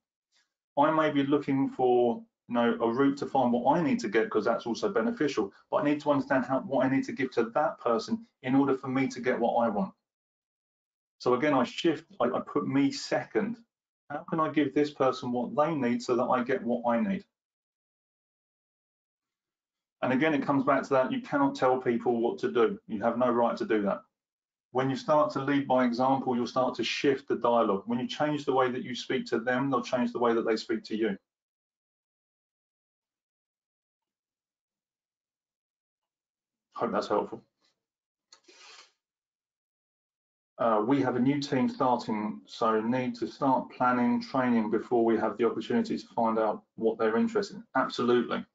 I 0.78 0.90
may 0.90 1.10
be 1.10 1.24
looking 1.24 1.70
for 1.70 2.22
know, 2.54 2.78
a 2.82 2.92
route 2.92 3.18
to 3.18 3.26
find 3.26 3.52
what 3.52 3.78
I 3.78 3.82
need 3.82 4.00
to 4.00 4.10
get 4.10 4.26
because 4.26 4.46
that's 4.46 4.66
also 4.66 4.90
beneficial. 4.90 5.52
But 5.72 5.78
I 5.78 5.86
need 5.86 6.02
to 6.02 6.12
understand 6.12 6.46
how 6.46 6.60
what 6.60 6.86
I 6.86 6.90
need 6.90 7.04
to 7.06 7.12
give 7.12 7.32
to 7.32 7.46
that 7.56 7.80
person 7.80 8.26
in 8.44 8.56
order 8.56 8.76
for 8.76 8.88
me 8.88 9.08
to 9.08 9.20
get 9.20 9.40
what 9.40 9.66
I 9.66 9.70
want. 9.70 9.94
So 11.20 11.34
again, 11.34 11.54
I 11.54 11.64
shift, 11.64 12.06
I, 12.22 12.26
I 12.26 12.40
put 12.42 12.68
me 12.68 12.92
second. 12.92 13.58
How 14.10 14.24
can 14.30 14.40
I 14.40 14.50
give 14.50 14.74
this 14.74 14.92
person 14.92 15.32
what 15.32 15.56
they 15.56 15.74
need 15.74 16.04
so 16.04 16.16
that 16.16 16.26
I 16.26 16.44
get 16.44 16.64
what 16.64 16.84
I 16.88 17.00
need? 17.00 17.26
And 20.04 20.14
again, 20.14 20.36
it 20.36 20.46
comes 20.46 20.64
back 20.64 20.84
to 20.84 20.90
that 20.90 21.12
you 21.12 21.22
cannot 21.22 21.56
tell 21.56 21.82
people 21.82 22.22
what 22.22 22.38
to 22.40 22.52
do. 22.52 22.78
You 22.88 23.02
have 23.02 23.18
no 23.18 23.32
right 23.32 23.58
to 23.58 23.66
do 23.66 23.82
that. 23.84 24.02
When 24.72 24.90
you 24.90 24.96
start 24.96 25.32
to 25.32 25.44
lead 25.44 25.68
by 25.68 25.86
example, 25.86 26.36
you'll 26.36 26.46
start 26.46 26.76
to 26.76 26.84
shift 26.84 27.28
the 27.28 27.38
dialogue. 27.38 27.84
When 27.88 27.98
you 27.98 28.08
change 28.08 28.46
the 28.46 28.54
way 28.54 28.70
that 28.70 28.84
you 28.84 28.94
speak 28.94 29.26
to 29.28 29.40
them, 29.40 29.72
they'll 29.72 29.82
change 29.82 30.12
the 30.12 30.20
way 30.20 30.34
that 30.34 30.46
they 30.46 30.58
speak 30.58 30.84
to 30.84 30.96
you. 30.96 31.18
Hope 36.86 36.94
that's 36.94 37.08
helpful. 37.08 37.44
Uh, 40.60 40.84
we 40.88 41.02
have 41.02 41.16
a 41.16 41.20
new 41.20 41.40
team 41.42 41.68
starting, 41.68 42.42
so 42.46 42.80
need 42.80 43.16
to 43.16 43.28
start 43.28 43.72
planning 43.72 44.22
training 44.22 44.70
before 44.70 45.04
we 45.04 45.18
have 45.18 45.36
the 45.38 45.46
opportunity 45.46 45.98
to 45.98 46.06
find 46.16 46.38
out 46.38 46.62
what 46.76 47.00
they're 47.00 47.18
interested 47.18 47.58
in. 47.58 47.64
Absolutely. 47.76 48.46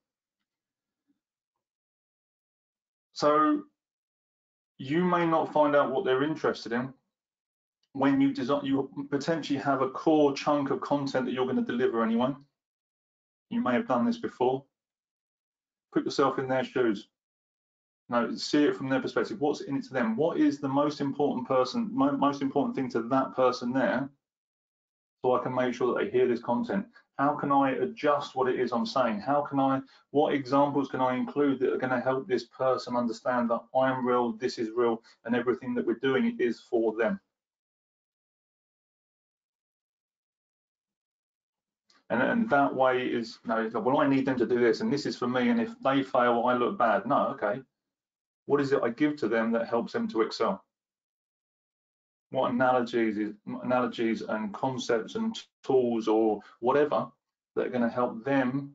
So 3.14 3.62
you 4.78 5.04
may 5.04 5.26
not 5.26 5.52
find 5.52 5.74
out 5.74 5.90
what 5.90 6.04
they're 6.04 6.22
interested 6.22 6.70
in 6.70 6.94
when 7.94 8.20
you 8.20 8.32
design. 8.32 8.64
You 8.64 8.88
potentially 9.10 9.58
have 9.58 9.82
a 9.82 9.90
core 9.90 10.34
chunk 10.34 10.70
of 10.70 10.80
content 10.82 11.26
that 11.26 11.32
you're 11.32 11.46
going 11.46 11.56
to 11.56 11.62
deliver 11.62 12.04
anyway. 12.04 12.32
You 13.50 13.60
may 13.60 13.72
have 13.72 13.88
done 13.88 14.06
this 14.06 14.18
before. 14.18 14.62
Put 15.92 16.04
yourself 16.04 16.38
in 16.38 16.46
their 16.46 16.62
shoes. 16.62 17.08
No, 18.10 18.34
see 18.34 18.64
it 18.64 18.76
from 18.76 18.88
their 18.88 19.00
perspective. 19.00 19.40
What's 19.40 19.60
in 19.60 19.76
it 19.76 19.84
to 19.84 19.92
them? 19.92 20.16
What 20.16 20.36
is 20.36 20.58
the 20.58 20.68
most 20.68 21.00
important 21.00 21.46
person, 21.46 21.88
most 21.92 22.42
important 22.42 22.74
thing 22.74 22.90
to 22.90 23.02
that 23.02 23.36
person 23.36 23.72
there? 23.72 24.10
So 25.22 25.36
I 25.36 25.42
can 25.44 25.54
make 25.54 25.74
sure 25.74 25.94
that 25.94 26.04
they 26.04 26.10
hear 26.10 26.26
this 26.26 26.42
content. 26.42 26.86
How 27.18 27.36
can 27.36 27.52
I 27.52 27.72
adjust 27.72 28.34
what 28.34 28.48
it 28.48 28.58
is 28.58 28.72
I'm 28.72 28.84
saying? 28.84 29.20
How 29.20 29.42
can 29.42 29.60
I, 29.60 29.80
what 30.10 30.34
examples 30.34 30.88
can 30.88 31.00
I 31.00 31.14
include 31.14 31.60
that 31.60 31.72
are 31.72 31.78
going 31.78 31.92
to 31.92 32.00
help 32.00 32.26
this 32.26 32.46
person 32.46 32.96
understand 32.96 33.48
that 33.50 33.60
I'm 33.76 34.04
real, 34.04 34.32
this 34.32 34.58
is 34.58 34.70
real, 34.74 35.02
and 35.24 35.36
everything 35.36 35.72
that 35.74 35.86
we're 35.86 36.00
doing 36.00 36.36
is 36.40 36.60
for 36.68 36.96
them? 36.96 37.20
And, 42.08 42.22
and 42.22 42.50
that 42.50 42.74
way 42.74 43.06
is, 43.06 43.38
know, 43.44 43.70
well, 43.72 44.00
I 44.00 44.08
need 44.08 44.26
them 44.26 44.38
to 44.38 44.46
do 44.46 44.58
this, 44.58 44.80
and 44.80 44.92
this 44.92 45.06
is 45.06 45.16
for 45.16 45.28
me, 45.28 45.50
and 45.50 45.60
if 45.60 45.70
they 45.84 46.02
fail, 46.02 46.44
I 46.46 46.54
look 46.54 46.76
bad. 46.76 47.06
No, 47.06 47.28
okay, 47.28 47.60
what 48.50 48.60
is 48.60 48.72
it 48.72 48.80
I 48.82 48.88
give 48.88 49.14
to 49.18 49.28
them 49.28 49.52
that 49.52 49.68
helps 49.68 49.92
them 49.92 50.08
to 50.08 50.22
excel? 50.22 50.64
What 52.30 52.50
analogies, 52.50 53.32
analogies 53.62 54.22
and 54.22 54.52
concepts 54.52 55.14
and 55.14 55.38
tools 55.62 56.08
or 56.08 56.40
whatever 56.58 57.06
that 57.54 57.66
are 57.66 57.70
going 57.70 57.88
to 57.88 57.88
help 57.88 58.24
them 58.24 58.72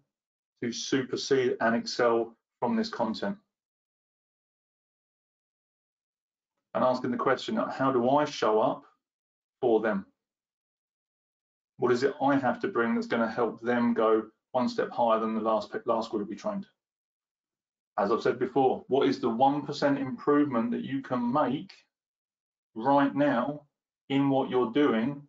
to 0.64 0.72
supersede 0.72 1.58
and 1.60 1.76
excel 1.76 2.38
from 2.62 2.78
this 2.78 2.88
content? 2.88 3.36
And 6.74 6.82
asking 6.82 7.12
the 7.12 7.18
question, 7.18 7.58
how 7.58 7.92
do 7.92 8.10
I 8.12 8.24
show 8.24 8.62
up 8.62 8.86
for 9.60 9.82
them? 9.82 10.06
What 11.80 11.92
is 11.92 12.04
it 12.04 12.14
I 12.22 12.38
have 12.38 12.62
to 12.62 12.70
bring 12.70 12.96
that's 12.96 13.08
going 13.08 13.28
to 13.28 13.36
help 13.36 13.60
them 13.60 13.94
go 13.94 14.24
one 14.54 14.70
step 14.70 14.90
higher 14.92 15.20
than 15.20 15.36
the 15.36 15.42
last 15.42 15.76
last 15.86 16.12
group 16.12 16.30
we 16.30 16.38
trained? 16.38 16.66
As 17.98 18.12
I've 18.12 18.22
said 18.22 18.40
before, 18.40 18.84
what 18.88 19.08
is 19.08 19.20
the 19.20 19.30
1% 19.30 20.00
improvement 20.00 20.72
that 20.72 20.84
you 20.84 21.02
can 21.02 21.32
make 21.32 21.72
right 22.76 23.16
now 23.16 23.62
in 24.10 24.30
what 24.30 24.50
you're 24.50 24.72
doing 24.72 25.22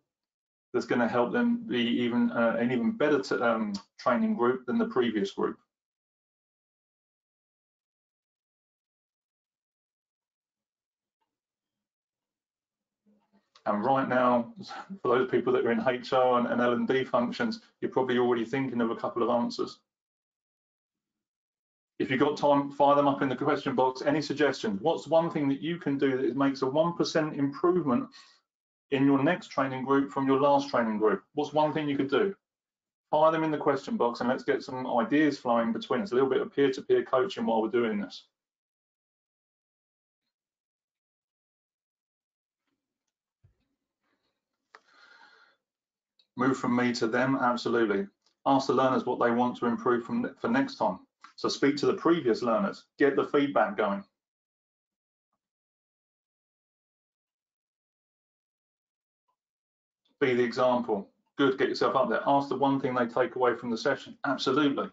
that's 0.73 0.85
going 0.85 1.01
to 1.01 1.07
help 1.07 1.31
them 1.31 1.63
be 1.67 1.79
even 1.79 2.29
uh, 2.31 2.57
an 2.59 2.71
even 2.71 2.91
better 2.91 3.21
um, 3.43 3.73
training 3.97 4.35
group 4.35 4.65
than 4.65 4.77
the 4.77 4.87
previous 4.87 5.31
group? 5.31 5.57
And 13.65 13.83
right 13.83 14.07
now, 14.07 14.53
for 15.01 15.17
those 15.17 15.29
people 15.29 15.53
that 15.53 15.65
are 15.65 15.71
in 15.71 15.79
HR 15.79 16.39
and, 16.39 16.47
and 16.47 16.61
L&D 16.61 17.05
functions, 17.05 17.61
you're 17.81 17.91
probably 17.91 18.17
already 18.17 18.45
thinking 18.45 18.81
of 18.81 18.91
a 18.91 18.95
couple 18.95 19.23
of 19.23 19.29
answers. 19.29 19.79
If 21.99 22.11
you've 22.11 22.19
got 22.19 22.37
time, 22.37 22.69
fire 22.69 22.95
them 22.95 23.07
up 23.07 23.23
in 23.23 23.29
the 23.29 23.35
question 23.35 23.73
box. 23.73 24.03
Any 24.03 24.21
suggestions? 24.21 24.79
What's 24.81 25.07
one 25.07 25.31
thing 25.31 25.49
that 25.49 25.61
you 25.61 25.77
can 25.77 25.97
do 25.97 26.17
that 26.17 26.37
makes 26.37 26.61
a 26.61 26.65
1% 26.65 27.37
improvement 27.37 28.07
in 28.91 29.05
your 29.05 29.23
next 29.23 29.47
training 29.47 29.83
group 29.83 30.11
from 30.11 30.27
your 30.27 30.39
last 30.39 30.69
training 30.69 30.99
group? 30.99 31.23
What's 31.33 31.53
one 31.53 31.73
thing 31.73 31.89
you 31.89 31.97
could 31.97 32.09
do? 32.09 32.35
Fire 33.09 33.31
them 33.31 33.43
in 33.43 33.51
the 33.51 33.57
question 33.57 33.97
box 33.97 34.19
and 34.19 34.29
let's 34.29 34.43
get 34.43 34.63
some 34.63 34.85
ideas 34.85 35.39
flowing 35.39 35.73
between 35.73 36.01
us. 36.01 36.11
A 36.11 36.15
little 36.15 36.29
bit 36.29 36.41
of 36.41 36.53
peer-to-peer 36.53 37.01
-peer 37.01 37.07
coaching 37.07 37.45
while 37.47 37.61
we're 37.63 37.69
doing 37.69 37.99
this. 37.99 38.27
Move 46.35 46.57
from 46.57 46.75
me 46.75 46.93
to 46.93 47.07
them, 47.07 47.35
absolutely. 47.37 48.07
Ask 48.45 48.67
the 48.67 48.73
learners 48.73 49.05
what 49.05 49.19
they 49.19 49.31
want 49.31 49.57
to 49.57 49.65
improve 49.65 50.05
from 50.05 50.35
for 50.35 50.49
next 50.49 50.75
time. 50.75 51.06
So 51.37 51.47
speak 51.49 51.77
to 51.77 51.85
the 51.85 51.93
previous 51.93 52.41
learners, 52.41 52.85
get 52.97 53.15
the 53.15 53.25
feedback 53.25 53.77
going. 53.77 54.03
Be 60.19 60.33
the 60.33 60.43
example. 60.43 61.07
Good, 61.37 61.59
get 61.59 61.69
yourself 61.69 61.95
up 61.95 62.09
there. 62.09 62.23
Ask 62.25 62.49
the 62.49 62.55
one 62.55 62.79
thing 62.79 62.95
they 62.95 63.05
take 63.05 63.35
away 63.35 63.55
from 63.55 63.69
the 63.69 63.77
session. 63.77 64.17
Absolutely. 64.25 64.89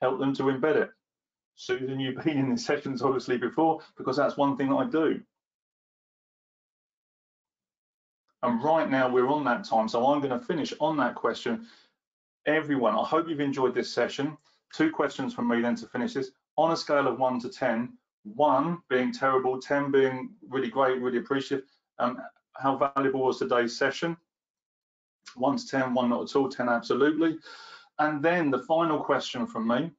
Help 0.00 0.18
them 0.18 0.34
to 0.36 0.44
embed 0.44 0.76
it. 0.76 0.90
Susan, 1.54 2.00
you've 2.00 2.24
been 2.24 2.38
in 2.38 2.50
the 2.50 2.56
sessions 2.56 3.02
obviously 3.02 3.36
before 3.36 3.80
because 3.98 4.16
that's 4.16 4.38
one 4.38 4.56
thing 4.56 4.70
that 4.70 4.76
I 4.76 4.86
do. 4.86 5.20
And 8.42 8.64
right 8.64 8.90
now 8.90 9.10
we're 9.10 9.28
on 9.28 9.44
that 9.44 9.64
time, 9.64 9.86
so 9.86 10.06
I'm 10.06 10.22
going 10.22 10.38
to 10.38 10.44
finish 10.46 10.72
on 10.80 10.96
that 10.96 11.14
question. 11.14 11.66
Everyone, 12.46 12.94
I 12.94 13.04
hope 13.04 13.28
you've 13.28 13.38
enjoyed 13.40 13.74
this 13.74 13.92
session 13.92 14.38
two 14.72 14.90
questions 14.90 15.34
from 15.34 15.48
me 15.48 15.60
then 15.60 15.76
to 15.76 15.86
finish 15.86 16.14
this. 16.14 16.30
On 16.56 16.72
a 16.72 16.76
scale 16.76 17.06
of 17.06 17.18
one 17.18 17.40
to 17.40 17.48
10, 17.48 17.92
one 18.24 18.78
being 18.88 19.12
terrible, 19.12 19.60
10 19.60 19.90
being 19.90 20.30
really 20.48 20.68
great, 20.68 21.00
really 21.00 21.18
appreciative, 21.18 21.66
um, 21.98 22.18
how 22.54 22.76
valuable 22.76 23.20
was 23.20 23.38
today's 23.38 23.76
session? 23.76 24.16
One 25.34 25.56
to 25.56 25.66
10, 25.66 25.94
one 25.94 26.10
not 26.10 26.22
at 26.22 26.36
all, 26.36 26.48
10 26.48 26.68
absolutely. 26.68 27.38
And 27.98 28.22
then 28.22 28.50
the 28.50 28.60
final 28.60 29.00
question 29.00 29.46
from 29.46 29.68
me 29.68 29.90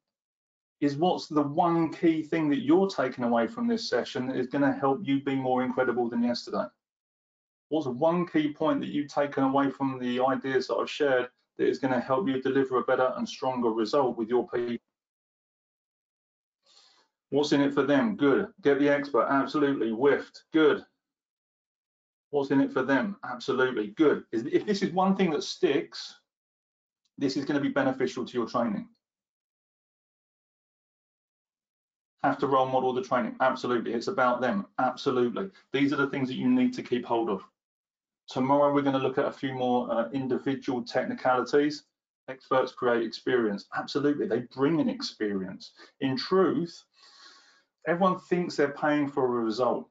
is 0.81 0.97
what's 0.97 1.27
the 1.27 1.41
one 1.41 1.91
key 1.91 2.21
thing 2.21 2.49
that 2.49 2.63
you're 2.63 2.89
taking 2.89 3.23
away 3.23 3.47
from 3.47 3.67
this 3.67 3.89
session 3.89 4.27
that 4.27 4.35
is 4.35 4.47
going 4.47 4.63
to 4.63 4.77
help 4.77 4.99
you 5.03 5.21
be 5.21 5.35
more 5.35 5.63
incredible 5.63 6.09
than 6.09 6.23
yesterday? 6.23 6.65
What's 7.69 7.87
one 7.87 8.27
key 8.27 8.53
point 8.53 8.81
that 8.81 8.89
you've 8.89 9.11
taken 9.11 9.43
away 9.43 9.69
from 9.69 9.97
the 9.99 10.19
ideas 10.19 10.67
that 10.67 10.75
I've 10.75 10.89
shared 10.89 11.29
that 11.63 11.69
is 11.69 11.79
going 11.79 11.93
to 11.93 11.99
help 11.99 12.27
you 12.27 12.41
deliver 12.41 12.77
a 12.77 12.83
better 12.83 13.13
and 13.15 13.27
stronger 13.27 13.69
result 13.69 14.17
with 14.17 14.27
your 14.27 14.47
people. 14.49 14.83
What's 17.29 17.53
in 17.53 17.61
it 17.61 17.73
for 17.73 17.83
them? 17.83 18.17
Good. 18.17 18.47
Get 18.61 18.79
the 18.79 18.89
expert. 18.89 19.27
Absolutely. 19.29 19.91
Whiffed. 19.91 20.43
Good. 20.51 20.83
What's 22.31 22.51
in 22.51 22.59
it 22.59 22.73
for 22.73 22.83
them? 22.83 23.15
Absolutely. 23.23 23.87
Good. 23.87 24.25
If 24.33 24.65
this 24.65 24.83
is 24.83 24.91
one 24.91 25.15
thing 25.15 25.31
that 25.31 25.43
sticks, 25.43 26.15
this 27.17 27.37
is 27.37 27.45
going 27.45 27.57
to 27.57 27.65
be 27.65 27.73
beneficial 27.73 28.25
to 28.25 28.33
your 28.33 28.47
training. 28.47 28.89
Have 32.23 32.37
to 32.39 32.47
role 32.47 32.65
model 32.65 32.93
the 32.93 33.01
training. 33.01 33.35
Absolutely. 33.39 33.93
It's 33.93 34.07
about 34.07 34.41
them. 34.41 34.65
Absolutely. 34.79 35.49
These 35.71 35.93
are 35.93 35.97
the 35.97 36.07
things 36.07 36.27
that 36.27 36.35
you 36.35 36.49
need 36.49 36.73
to 36.73 36.83
keep 36.83 37.05
hold 37.05 37.29
of. 37.29 37.41
Tomorrow, 38.29 38.73
we're 38.73 38.81
going 38.81 38.99
to 38.99 39.01
look 39.01 39.17
at 39.17 39.25
a 39.25 39.31
few 39.31 39.53
more 39.53 39.91
uh, 39.91 40.09
individual 40.11 40.81
technicalities. 40.81 41.83
Experts 42.29 42.71
create 42.71 43.03
experience. 43.03 43.65
Absolutely. 43.75 44.27
They 44.27 44.39
bring 44.55 44.79
an 44.79 44.89
experience. 44.89 45.73
In 45.99 46.15
truth, 46.15 46.83
everyone 47.85 48.19
thinks 48.19 48.55
they're 48.55 48.69
paying 48.69 49.09
for 49.09 49.25
a 49.25 49.43
result. 49.43 49.89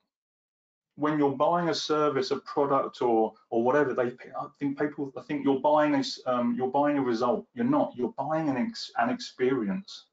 When 0.97 1.19
you're 1.19 1.37
buying 1.37 1.69
a 1.69 1.75
service, 1.75 2.31
a 2.31 2.37
product, 2.37 3.01
or 3.01 3.33
or 3.51 3.63
whatever, 3.63 3.95
they 3.95 4.09
I 4.39 4.47
think 4.59 4.79
people 4.79 5.13
I 5.17 5.23
think 5.23 5.45
you're 5.45 5.61
buying 5.61 5.95
a 5.95 6.03
um, 6.31 6.55
you're 6.57 6.69
buying 6.71 6.99
a 6.99 7.03
result. 7.03 7.47
You're 7.55 7.65
not. 7.65 7.95
You're 7.97 8.15
buying 8.19 8.49
an 8.49 8.57
ex, 8.57 8.91
an 8.99 9.09
experience. 9.09 10.07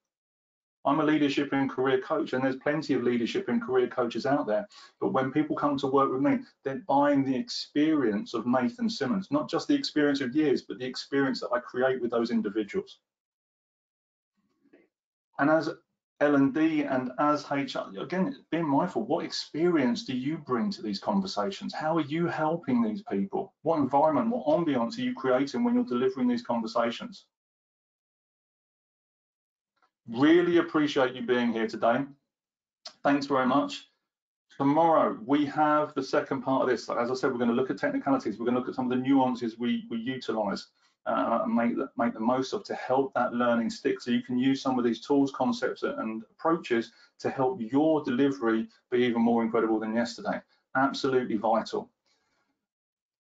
I'm 0.85 1.01
a 1.01 1.03
leadership 1.03 1.51
and 1.51 1.69
career 1.69 1.99
coach, 1.99 2.33
and 2.33 2.43
there's 2.43 2.55
plenty 2.55 2.93
of 2.93 3.03
leadership 3.03 3.49
and 3.49 3.61
career 3.61 3.87
coaches 3.87 4.25
out 4.25 4.47
there. 4.47 4.67
But 5.01 5.13
when 5.13 5.31
people 5.31 5.55
come 5.55 5.77
to 5.77 5.87
work 5.87 6.11
with 6.11 6.21
me, 6.21 6.39
they're 6.63 6.83
buying 6.87 7.25
the 7.25 7.35
experience 7.35 8.33
of 8.33 8.47
Nathan 8.47 8.89
Simmons, 8.89 9.27
not 9.29 9.49
just 9.49 9.67
the 9.67 9.75
experience 9.75 10.21
of 10.21 10.35
years, 10.35 10.61
but 10.61 10.79
the 10.79 10.85
experience 10.85 11.41
that 11.41 11.51
I 11.53 11.59
create 11.59 12.01
with 12.01 12.11
those 12.11 12.31
individuals. 12.31 12.99
And 15.37 15.49
as 15.49 15.69
L&D 16.21 16.83
and 16.83 17.11
as 17.19 17.49
HR, 17.49 17.97
again, 17.97 18.43
being 18.51 18.67
mindful, 18.67 19.03
what 19.03 19.23
experience 19.23 20.05
do 20.05 20.15
you 20.15 20.37
bring 20.37 20.69
to 20.71 20.81
these 20.81 20.99
conversations? 20.99 21.73
How 21.73 21.97
are 21.97 22.01
you 22.01 22.27
helping 22.27 22.81
these 22.81 23.03
people? 23.03 23.53
What 23.61 23.79
environment, 23.79 24.29
what 24.29 24.45
ambiance 24.47 24.97
are 24.97 25.01
you 25.01 25.13
creating 25.13 25.63
when 25.63 25.75
you're 25.75 25.85
delivering 25.85 26.27
these 26.27 26.41
conversations? 26.41 27.25
Really 30.11 30.57
appreciate 30.57 31.13
you 31.13 31.21
being 31.21 31.53
here 31.53 31.67
today. 31.67 32.03
Thanks 33.03 33.27
very 33.27 33.45
much. 33.45 33.89
Tomorrow, 34.57 35.19
we 35.23 35.45
have 35.45 35.93
the 35.93 36.01
second 36.01 36.41
part 36.41 36.63
of 36.63 36.69
this. 36.69 36.89
As 36.89 37.11
I 37.11 37.13
said, 37.13 37.31
we're 37.31 37.37
going 37.37 37.49
to 37.49 37.55
look 37.55 37.69
at 37.69 37.77
technicalities. 37.77 38.39
We're 38.39 38.45
going 38.45 38.55
to 38.55 38.59
look 38.59 38.69
at 38.69 38.75
some 38.75 38.91
of 38.91 38.97
the 38.97 39.03
nuances 39.03 39.59
we, 39.59 39.85
we 39.89 39.97
utilize 39.99 40.67
uh, 41.05 41.41
and 41.43 41.53
make 41.53 41.75
the, 41.75 41.89
make 41.95 42.13
the 42.13 42.19
most 42.19 42.53
of 42.53 42.63
to 42.65 42.75
help 42.75 43.13
that 43.13 43.33
learning 43.33 43.69
stick. 43.69 44.01
So 44.01 44.09
you 44.09 44.23
can 44.23 44.39
use 44.39 44.61
some 44.61 44.79
of 44.79 44.83
these 44.83 44.99
tools, 44.99 45.31
concepts, 45.31 45.83
and 45.83 46.23
approaches 46.31 46.91
to 47.19 47.29
help 47.29 47.59
your 47.61 48.03
delivery 48.03 48.67
be 48.89 48.99
even 48.99 49.21
more 49.21 49.43
incredible 49.43 49.79
than 49.79 49.95
yesterday. 49.95 50.41
Absolutely 50.75 51.37
vital. 51.37 51.89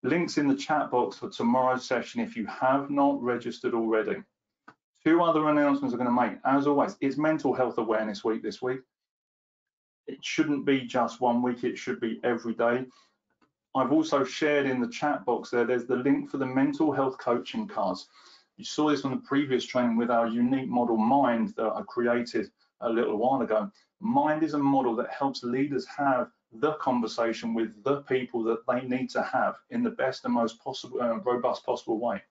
Links 0.01 0.39
in 0.39 0.47
the 0.47 0.55
chat 0.55 0.89
box 0.89 1.17
for 1.17 1.29
tomorrow's 1.29 1.85
session 1.85 2.19
if 2.19 2.35
you 2.35 2.47
have 2.47 2.89
not 2.89 3.21
registered 3.21 3.75
already. 3.75 4.23
Two 5.05 5.21
other 5.21 5.47
announcements 5.47 5.93
I'm 5.93 5.99
going 5.99 6.13
to 6.13 6.21
make. 6.21 6.39
As 6.43 6.67
always, 6.67 6.97
it's 6.99 7.17
Mental 7.17 7.53
Health 7.53 7.77
Awareness 7.77 8.23
Week 8.23 8.43
this 8.43 8.61
week. 8.61 8.79
It 10.07 10.17
shouldn't 10.21 10.65
be 10.65 10.81
just 10.81 11.21
one 11.21 11.41
week, 11.41 11.63
it 11.63 11.77
should 11.77 12.01
be 12.01 12.19
every 12.23 12.53
day. 12.53 12.85
I've 13.75 13.91
also 13.91 14.23
shared 14.23 14.65
in 14.65 14.81
the 14.81 14.89
chat 14.89 15.23
box 15.25 15.51
there, 15.51 15.65
there's 15.65 15.85
the 15.85 15.95
link 15.95 16.29
for 16.29 16.37
the 16.37 16.45
mental 16.45 16.91
health 16.91 17.17
coaching 17.17 17.67
cards. 17.67 18.09
You 18.57 18.65
saw 18.65 18.89
this 18.89 19.05
on 19.05 19.11
the 19.11 19.17
previous 19.17 19.63
training 19.63 19.95
with 19.95 20.09
our 20.09 20.27
unique 20.27 20.67
model 20.67 20.97
Mind 20.97 21.53
that 21.55 21.71
I 21.75 21.81
created 21.87 22.51
a 22.81 22.89
little 22.89 23.17
while 23.17 23.41
ago. 23.41 23.71
Mind 24.01 24.43
is 24.43 24.53
a 24.53 24.57
model 24.57 24.95
that 24.97 25.11
helps 25.11 25.43
leaders 25.43 25.85
have 25.85 26.29
the 26.51 26.73
conversation 26.73 27.53
with 27.53 27.83
the 27.83 28.01
people 28.01 28.43
that 28.43 28.65
they 28.67 28.81
need 28.81 29.09
to 29.11 29.21
have 29.21 29.55
in 29.69 29.83
the 29.83 29.91
best 29.91 30.25
and 30.25 30.33
most 30.33 30.61
possible, 30.61 31.01
uh, 31.01 31.19
robust 31.19 31.65
possible 31.65 31.99
way. 31.99 32.21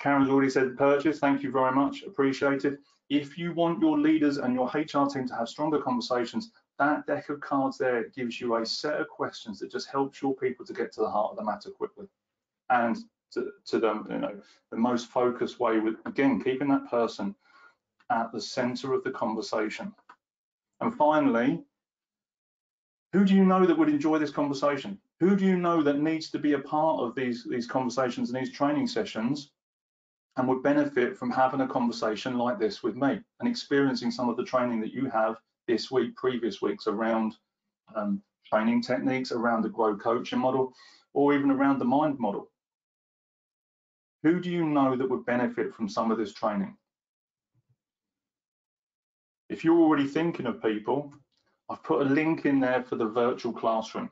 Karen's 0.00 0.30
already 0.30 0.50
said 0.50 0.76
purchase. 0.78 1.18
Thank 1.18 1.42
you 1.42 1.52
very 1.52 1.72
much. 1.72 2.02
Appreciated. 2.02 2.78
If 3.10 3.36
you 3.36 3.52
want 3.52 3.80
your 3.80 3.98
leaders 3.98 4.38
and 4.38 4.54
your 4.54 4.66
HR 4.68 5.06
team 5.06 5.28
to 5.28 5.34
have 5.34 5.48
stronger 5.48 5.80
conversations, 5.80 6.52
that 6.78 7.06
deck 7.06 7.28
of 7.28 7.40
cards 7.40 7.76
there 7.76 8.08
gives 8.08 8.40
you 8.40 8.56
a 8.56 8.64
set 8.64 8.98
of 8.98 9.08
questions 9.08 9.58
that 9.58 9.70
just 9.70 9.90
helps 9.90 10.22
your 10.22 10.34
people 10.34 10.64
to 10.64 10.72
get 10.72 10.92
to 10.92 11.00
the 11.00 11.10
heart 11.10 11.32
of 11.32 11.36
the 11.36 11.44
matter 11.44 11.70
quickly 11.70 12.06
and 12.70 12.96
to, 13.32 13.50
to 13.66 13.78
the, 13.78 14.02
you 14.08 14.18
know, 14.18 14.40
the 14.70 14.76
most 14.76 15.08
focused 15.08 15.60
way 15.60 15.78
with, 15.78 15.96
again, 16.06 16.42
keeping 16.42 16.68
that 16.68 16.88
person 16.88 17.34
at 18.10 18.32
the 18.32 18.40
center 18.40 18.94
of 18.94 19.04
the 19.04 19.10
conversation. 19.10 19.92
And 20.80 20.94
finally, 20.94 21.62
who 23.12 23.24
do 23.24 23.34
you 23.34 23.44
know 23.44 23.66
that 23.66 23.76
would 23.76 23.90
enjoy 23.90 24.18
this 24.18 24.30
conversation? 24.30 24.98
Who 25.18 25.36
do 25.36 25.44
you 25.44 25.58
know 25.58 25.82
that 25.82 26.00
needs 26.00 26.30
to 26.30 26.38
be 26.38 26.54
a 26.54 26.58
part 26.58 27.00
of 27.00 27.14
these, 27.14 27.44
these 27.50 27.66
conversations 27.66 28.30
and 28.30 28.40
these 28.40 28.52
training 28.52 28.86
sessions 28.86 29.50
and 30.40 30.48
would 30.48 30.62
benefit 30.62 31.18
from 31.18 31.30
having 31.30 31.60
a 31.60 31.68
conversation 31.68 32.38
like 32.38 32.58
this 32.58 32.82
with 32.82 32.96
me 32.96 33.20
and 33.40 33.48
experiencing 33.48 34.10
some 34.10 34.30
of 34.30 34.38
the 34.38 34.42
training 34.42 34.80
that 34.80 34.90
you 34.90 35.04
have 35.10 35.36
this 35.68 35.90
week, 35.90 36.16
previous 36.16 36.62
weeks 36.62 36.86
around 36.86 37.36
um, 37.94 38.22
training 38.46 38.80
techniques, 38.80 39.32
around 39.32 39.60
the 39.60 39.68
grow 39.68 39.94
coaching 39.94 40.38
model, 40.38 40.72
or 41.12 41.34
even 41.34 41.50
around 41.50 41.78
the 41.78 41.84
mind 41.84 42.18
model. 42.18 42.50
Who 44.22 44.40
do 44.40 44.50
you 44.50 44.64
know 44.64 44.96
that 44.96 45.10
would 45.10 45.26
benefit 45.26 45.74
from 45.74 45.90
some 45.90 46.10
of 46.10 46.16
this 46.16 46.32
training? 46.32 46.74
If 49.50 49.62
you're 49.62 49.78
already 49.78 50.06
thinking 50.06 50.46
of 50.46 50.62
people, 50.62 51.12
I've 51.68 51.84
put 51.84 52.00
a 52.00 52.10
link 52.10 52.46
in 52.46 52.60
there 52.60 52.82
for 52.82 52.96
the 52.96 53.08
virtual 53.08 53.52
classroom 53.52 54.08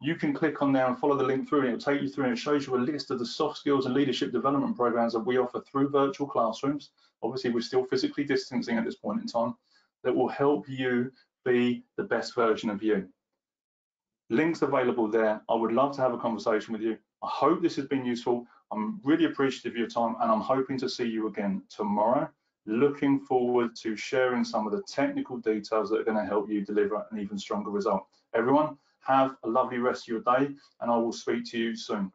you 0.00 0.14
can 0.14 0.34
click 0.34 0.60
on 0.60 0.72
there 0.72 0.86
and 0.86 0.98
follow 0.98 1.16
the 1.16 1.24
link 1.24 1.48
through 1.48 1.60
and 1.60 1.68
it'll 1.68 1.92
take 1.92 2.02
you 2.02 2.08
through 2.08 2.24
and 2.24 2.32
it 2.34 2.38
shows 2.38 2.66
you 2.66 2.76
a 2.76 2.78
list 2.78 3.10
of 3.10 3.18
the 3.18 3.26
soft 3.26 3.58
skills 3.58 3.86
and 3.86 3.94
leadership 3.94 4.30
development 4.30 4.76
programs 4.76 5.14
that 5.14 5.20
we 5.20 5.38
offer 5.38 5.60
through 5.60 5.88
virtual 5.88 6.26
classrooms. 6.26 6.90
Obviously, 7.22 7.50
we're 7.50 7.60
still 7.60 7.84
physically 7.84 8.24
distancing 8.24 8.76
at 8.76 8.84
this 8.84 8.96
point 8.96 9.20
in 9.20 9.26
time 9.26 9.54
that 10.04 10.14
will 10.14 10.28
help 10.28 10.68
you 10.68 11.10
be 11.44 11.82
the 11.96 12.04
best 12.04 12.34
version 12.34 12.68
of 12.68 12.82
you. 12.82 13.08
Links 14.28 14.62
available 14.62 15.08
there. 15.08 15.40
I 15.48 15.54
would 15.54 15.72
love 15.72 15.94
to 15.96 16.02
have 16.02 16.12
a 16.12 16.18
conversation 16.18 16.72
with 16.72 16.82
you. 16.82 16.98
I 17.22 17.28
hope 17.28 17.62
this 17.62 17.76
has 17.76 17.86
been 17.86 18.04
useful. 18.04 18.46
I'm 18.72 19.00
really 19.02 19.24
appreciative 19.24 19.72
of 19.72 19.78
your 19.78 19.88
time 19.88 20.16
and 20.20 20.30
I'm 20.30 20.40
hoping 20.40 20.78
to 20.78 20.88
see 20.88 21.08
you 21.08 21.28
again 21.28 21.62
tomorrow. 21.70 22.28
Looking 22.66 23.20
forward 23.20 23.76
to 23.76 23.96
sharing 23.96 24.44
some 24.44 24.66
of 24.66 24.72
the 24.72 24.82
technical 24.82 25.38
details 25.38 25.88
that 25.88 26.00
are 26.00 26.04
going 26.04 26.18
to 26.18 26.24
help 26.24 26.50
you 26.50 26.62
deliver 26.62 27.06
an 27.10 27.18
even 27.18 27.38
stronger 27.38 27.70
result. 27.70 28.06
Everyone, 28.34 28.76
have 29.06 29.36
a 29.44 29.48
lovely 29.48 29.78
rest 29.78 30.08
of 30.08 30.08
your 30.08 30.20
day, 30.20 30.54
and 30.80 30.90
I 30.90 30.96
will 30.96 31.12
speak 31.12 31.44
to 31.50 31.58
you 31.58 31.76
soon. 31.76 32.12